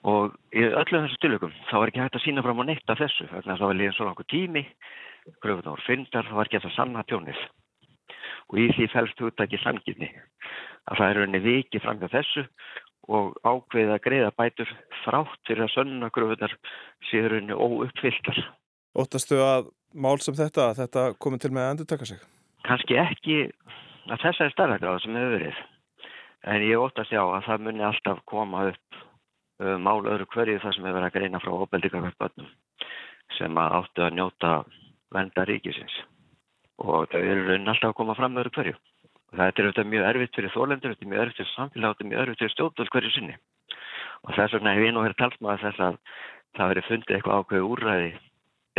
Og 0.08 0.36
í 0.56 0.64
öllu 0.64 1.02
þessu 1.04 1.18
styrlökum 1.20 1.56
þá 1.68 1.76
var 1.76 1.92
ekki 1.92 2.04
hægt 2.04 2.20
að 2.20 2.26
sína 2.26 2.44
fram 2.46 2.62
á 2.64 2.70
neitt 2.70 2.92
af 2.92 3.02
þessu, 3.02 3.28
þannig 3.28 3.52
að 3.52 3.58
það 3.60 3.70
var 3.70 3.80
líðan 3.80 3.96
svo 3.98 4.06
langur 4.08 4.28
tími, 4.32 4.64
gröfuna 5.44 5.74
voru 5.74 5.88
fyndar, 5.88 6.28
það 6.30 6.40
var 6.40 6.50
ekki 6.50 6.62
að 6.62 6.76
sanna 6.78 7.04
tjónið. 7.10 7.42
Og 8.50 8.62
í 8.64 8.68
því 8.78 8.88
fælst 8.94 9.20
húttæki 9.22 9.60
sanginni 9.62 10.10
að 10.90 11.02
það 11.02 11.10
er 11.10 11.20
rauninni 11.20 11.44
vikið 11.44 11.84
fram 11.84 12.00
hjá 12.00 12.08
þessu 12.16 12.46
og 13.10 13.36
ákveðið 13.44 13.92
að 13.94 14.04
greiða 14.06 14.32
bætur 14.38 14.72
þrátt 15.04 15.44
fyrir 15.50 15.66
að 15.66 15.74
sönna 15.76 16.10
gröfunar 16.14 16.56
séður 17.10 17.36
rauninni 17.36 17.60
óuppfylltar. 17.60 18.42
Óttastu 18.98 19.42
að 19.44 19.70
mál 19.94 20.18
sem 20.24 20.38
þetta, 20.38 20.72
þetta 20.78 21.06
komið 21.22 21.44
til 21.44 21.54
með 21.54 21.66
að 21.66 21.72
endur 21.74 21.90
taka 21.92 22.08
sig? 22.10 22.24
Kanski 22.68 22.98
ekki 23.02 23.38
að 24.14 24.24
þessari 24.24 24.54
starfagráð 24.54 25.02
sem 25.04 25.18
hefur 25.18 25.36
verið. 25.36 25.60
En 26.50 26.66
ég 26.66 26.82
óttast 26.82 27.14
já 27.14 27.22
að 27.22 27.46
það 27.48 27.66
muni 27.66 27.86
alltaf 27.86 28.22
koma 28.30 28.66
upp 28.72 29.00
uh, 29.00 29.76
mál 29.78 30.00
öðru 30.02 30.28
hverju 30.34 30.62
það 30.64 30.76
sem 30.76 30.88
hefur 30.88 30.98
verið 31.00 31.10
að 31.10 31.18
greina 31.18 31.42
frá 31.44 31.52
óbeldingarverðbönnum 31.64 32.54
sem 33.38 33.60
að 33.62 33.76
áttu 33.80 34.06
að 34.06 34.16
njóta 34.18 34.54
venda 35.14 35.46
ríkisins. 35.46 35.98
Og 36.80 37.10
þau 37.12 37.20
eru 37.20 37.46
raunin 37.46 37.72
alltaf 37.74 37.92
að 37.92 38.00
koma 38.00 38.16
fram 38.18 38.40
öðru 38.40 38.54
hverju. 38.56 38.80
Það 39.30 39.46
er 39.46 39.68
auðvitað 39.68 39.92
mjög 39.92 40.08
erfitt 40.10 40.38
fyrir 40.40 40.54
þólendur, 40.56 40.94
þetta 40.96 41.06
er 41.06 41.12
mjög 41.12 41.24
erfitt 41.24 41.40
fyrir 41.40 41.52
samfélag, 41.54 41.92
þetta 41.92 42.06
er 42.06 42.10
mjög 42.10 42.22
erfitt 42.24 42.42
fyrir 42.42 42.54
stjórnvöld 42.56 42.94
hverju 42.96 43.12
sinni. 43.14 43.36
Og 44.26 44.32
þess 44.36 44.56
vegna 44.56 44.74
hef 44.74 44.86
ég 44.88 44.96
nú 44.96 45.04
verið 45.06 45.20
talsmaða 45.20 45.62
þess 45.66 45.84
að 45.86 46.00
það 46.58 46.72
verið 46.74 46.88
fundið 46.90 47.16
eitthvað 47.18 47.44
ákveðu 47.44 47.70
úrræði 47.76 48.10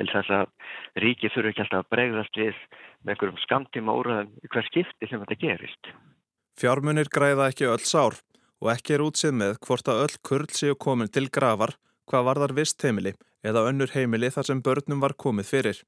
til 0.01 0.09
þess 0.09 0.33
að 0.33 1.05
ríki 1.05 1.31
þurfu 1.33 1.53
ekki 1.53 1.65
alltaf 1.67 1.85
að 1.85 1.93
bregðast 1.95 2.41
við 2.41 2.57
með 3.05 3.13
einhverjum 3.15 3.43
skamtíma 3.45 3.97
úrraðum 4.01 4.33
í 4.41 4.51
hver 4.53 4.69
skipti 4.69 5.09
sem 5.09 5.23
þetta 5.23 5.41
gerist. 5.45 5.93
Fjármunir 6.61 7.13
græða 7.13 7.51
ekki 7.53 7.69
öll 7.69 7.85
sár 7.85 8.19
og 8.61 8.73
ekki 8.75 8.97
er 8.97 9.05
útsið 9.05 9.37
með 9.37 9.57
hvort 9.65 9.89
að 9.89 10.03
öll 10.07 10.17
kurl 10.27 10.51
séu 10.57 10.77
komin 10.77 11.13
til 11.13 11.29
gravar 11.33 11.77
hvað 12.11 12.27
varðar 12.29 12.57
vist 12.57 12.83
heimili 12.85 13.15
eða 13.47 13.65
önnur 13.71 13.93
heimili 13.95 14.31
þar 14.33 14.51
sem 14.51 14.63
börnum 14.65 15.01
var 15.01 15.17
komið 15.17 15.49
fyrir. 15.53 15.81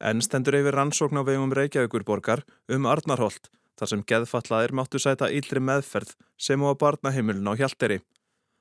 En 0.00 0.20
stendur 0.24 0.56
yfir 0.58 0.76
rannsókn 0.76 1.20
á 1.20 1.24
vegum 1.24 1.54
Reykjavíkurborgar 1.56 2.44
um 2.72 2.88
Arnarholt 2.88 3.48
þar 3.76 3.92
sem 3.92 4.04
geðfallaðir 4.08 4.72
máttu 4.76 5.00
sæta 5.00 5.28
ílri 5.32 5.60
meðferð 5.60 6.14
sem 6.40 6.62
og 6.62 6.74
að 6.74 6.80
barna 6.84 7.12
heimilin 7.12 7.48
á 7.48 7.56
hjalderi. 7.56 8.00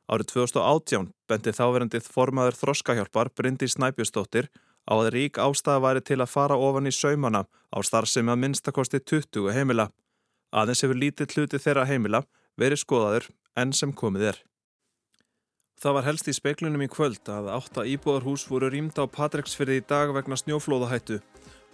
Árið 0.05 0.29
2018 0.35 1.07
bendi 1.25 1.51
þáverendið 1.57 2.07
formaður 2.13 2.57
þroskahjálpar 2.59 3.31
Bryndi 3.33 3.69
Snæbjörnsdóttir 3.73 4.51
á 4.85 4.93
að 4.93 5.11
rík 5.15 5.39
ástæða 5.41 5.81
væri 5.81 6.03
til 6.05 6.19
að 6.21 6.29
fara 6.29 6.57
ofan 6.61 6.85
í 6.85 6.93
saumana 6.93 7.45
á 7.73 7.77
starfsemi 7.81 8.29
að 8.29 8.41
minnstakosti 8.43 9.01
20 9.01 9.49
heimila. 9.55 9.89
Aðeins 10.53 10.85
hefur 10.85 10.99
lítið 11.01 11.33
hluti 11.33 11.61
þeirra 11.61 11.87
heimila 11.89 12.21
verið 12.53 12.83
skoðaður 12.83 13.31
enn 13.57 13.73
sem 13.73 13.93
komið 13.93 14.29
er. 14.29 14.37
Það 15.81 15.97
var 15.97 16.05
helst 16.07 16.29
í 16.29 16.35
speiklunum 16.37 16.85
í 16.85 16.91
kvöld 16.91 17.25
að 17.27 17.49
átta 17.51 17.83
íbúðarhús 17.89 18.45
voru 18.47 18.69
rýmd 18.71 19.01
á 19.01 19.09
Patreksfyrði 19.09 19.81
í 19.81 19.87
dag 19.89 20.13
vegna 20.15 20.37
snjóflóðahættu. 20.39 21.17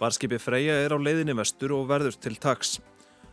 Varskipi 0.00 0.40
Freyja 0.42 0.80
er 0.82 0.96
á 0.96 0.98
leiðinni 0.98 1.36
vestur 1.38 1.76
og 1.76 1.84
verður 1.92 2.16
til 2.18 2.34
taks. 2.40 2.80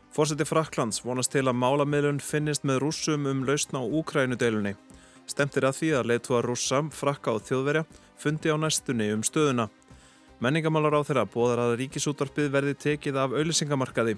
Fórseti 0.10 0.45
Fraklands 0.48 1.04
vonast 1.06 1.30
til 1.36 1.45
að 1.45 1.60
málamiðlun 1.62 2.19
finnist 2.24 2.63
með 2.65 2.80
rússum 2.82 3.28
um 3.30 3.43
lausna 3.45 3.82
á 3.82 3.86
Úkrænudeilunni. 3.86 4.74
Stemtir 5.30 5.67
að 5.69 5.76
því 5.78 5.89
að 6.00 6.10
leitúa 6.10 6.41
rússam, 6.41 6.89
frakka 6.89 7.36
og 7.38 7.43
þjóðverja 7.45 7.84
fundi 8.17 8.50
á 8.50 8.58
næstunni 8.58 9.12
um 9.13 9.22
stöðuna. 9.22 9.67
Menningamálar 10.41 10.98
á 10.98 11.02
þeirra 11.06 11.28
bóðar 11.30 11.62
að 11.62 11.76
ríkisútvarpið 11.84 12.50
verði 12.52 12.76
tekið 12.80 13.19
af 13.22 13.36
auðlisingamarkaði. 13.38 14.17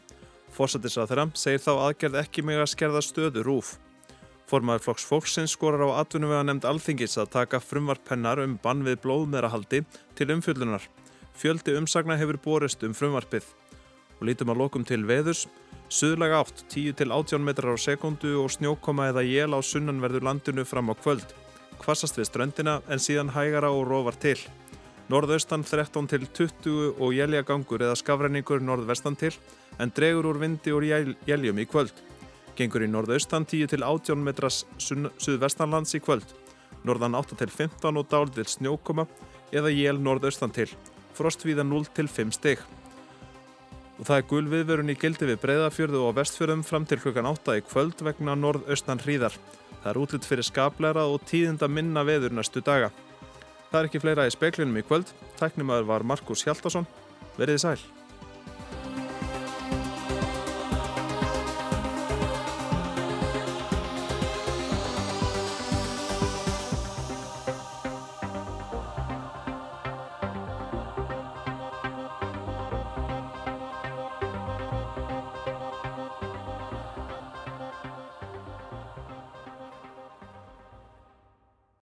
Fórsatis 0.56 0.96
að 0.96 1.12
þeirra 1.12 1.26
segir 1.44 1.64
þá 1.66 1.72
aðgerð 1.76 2.20
ekki 2.24 2.46
mig 2.48 2.62
að 2.62 2.72
skerða 2.72 3.02
stöðu 3.04 3.44
rúf. 3.44 3.76
Formaður 4.48 4.86
flokks 4.86 5.08
fólksins 5.08 5.56
skorar 5.56 5.84
á 5.92 6.00
atvinnuvega 6.04 6.46
nefnd 6.48 6.66
alþingis 6.68 7.18
að 7.20 7.34
taka 7.36 7.60
frumvarpennar 7.64 8.42
um 8.44 8.58
bann 8.64 8.84
við 8.88 9.02
blóðmerahaldi 9.04 9.84
til 10.16 10.28
umfjöldunar. 10.36 10.88
Fjöldi 11.36 11.76
umsagna 11.80 12.18
hefur 12.20 12.40
borist 12.44 12.84
um 12.84 12.96
frumvarpið. 12.96 13.44
Og 14.20 14.28
lítum 14.28 14.52
að 14.52 14.64
lokum 14.64 14.84
til 14.88 15.06
veðurs. 15.08 15.48
Suðlega 15.92 16.38
átt 16.40 16.62
10-18 16.72 17.44
metrar 17.44 17.76
á 17.76 17.78
sekundu 17.84 18.38
og 18.40 18.54
snjókoma 18.54 19.10
eða 19.10 19.26
jél 19.28 19.52
á 19.52 19.60
sunnanverðu 19.60 20.22
landinu 20.24 20.64
fram 20.64 20.88
á 20.88 20.96
kvöld. 20.96 21.34
Kvassast 21.82 22.16
við 22.16 22.30
ströndina 22.30 22.78
en 22.88 23.04
síðan 23.04 23.34
hægara 23.36 23.74
og 23.76 23.90
róvar 23.90 24.16
til. 24.16 24.38
Norðaustan 25.12 25.66
13-20 25.68 26.96
og 26.96 27.12
jæljagangur 27.12 27.84
eða 27.84 28.00
skafræningur 28.00 28.64
norðvestan 28.64 29.20
til 29.20 29.34
en 29.84 29.92
dregur 29.92 30.32
úr 30.32 30.40
vindi 30.40 30.72
úr 30.72 30.88
jæljum 31.28 31.60
í 31.60 31.68
kvöld. 31.68 31.92
Gengur 32.56 32.88
í 32.88 32.92
norðaustan 32.92 33.44
10-18 33.44 34.24
metras 34.24 34.64
suðvestanlands 34.80 35.98
í 36.00 36.00
kvöld. 36.00 36.30
Norðan 36.88 37.20
8-15 37.20 38.00
og 38.00 38.08
dál 38.08 38.32
til 38.32 38.48
snjókoma 38.48 39.10
eða 39.52 39.76
jél 39.76 40.00
norðaustan 40.00 40.56
til. 40.56 40.72
Frostvíða 41.20 41.68
0-5 41.68 42.32
stygg 42.40 42.64
og 42.64 42.81
það 44.08 44.18
er 44.18 44.28
gul 44.32 44.46
viðverun 44.50 44.90
í 44.90 44.98
gildi 44.98 45.28
við 45.30 45.42
breyðafjörðu 45.44 46.00
og 46.08 46.16
vestfjörðum 46.18 46.66
fram 46.66 46.88
til 46.90 46.98
klukkan 47.04 47.30
8 47.30 47.60
í 47.60 47.64
kvöld 47.68 48.02
vegna 48.02 48.34
norðaustan 48.34 49.04
hríðar. 49.04 49.38
Það 49.84 49.90
er 49.92 50.02
útlitt 50.02 50.26
fyrir 50.26 50.48
skaplæra 50.48 51.06
og 51.06 51.22
tíðinda 51.30 51.70
minna 51.70 52.02
veður 52.08 52.34
næstu 52.34 52.66
daga. 52.66 52.90
Það 53.70 53.80
er 53.80 53.92
ekki 53.92 54.04
fleira 54.04 54.26
í 54.26 54.34
speiklinum 54.34 54.82
í 54.82 54.86
kvöld. 54.90 55.14
Tæknimaður 55.38 55.90
var 55.94 56.08
Markus 56.16 56.46
Hjaldarsson. 56.48 56.90
Verðið 57.38 57.66
sæl. 57.68 58.01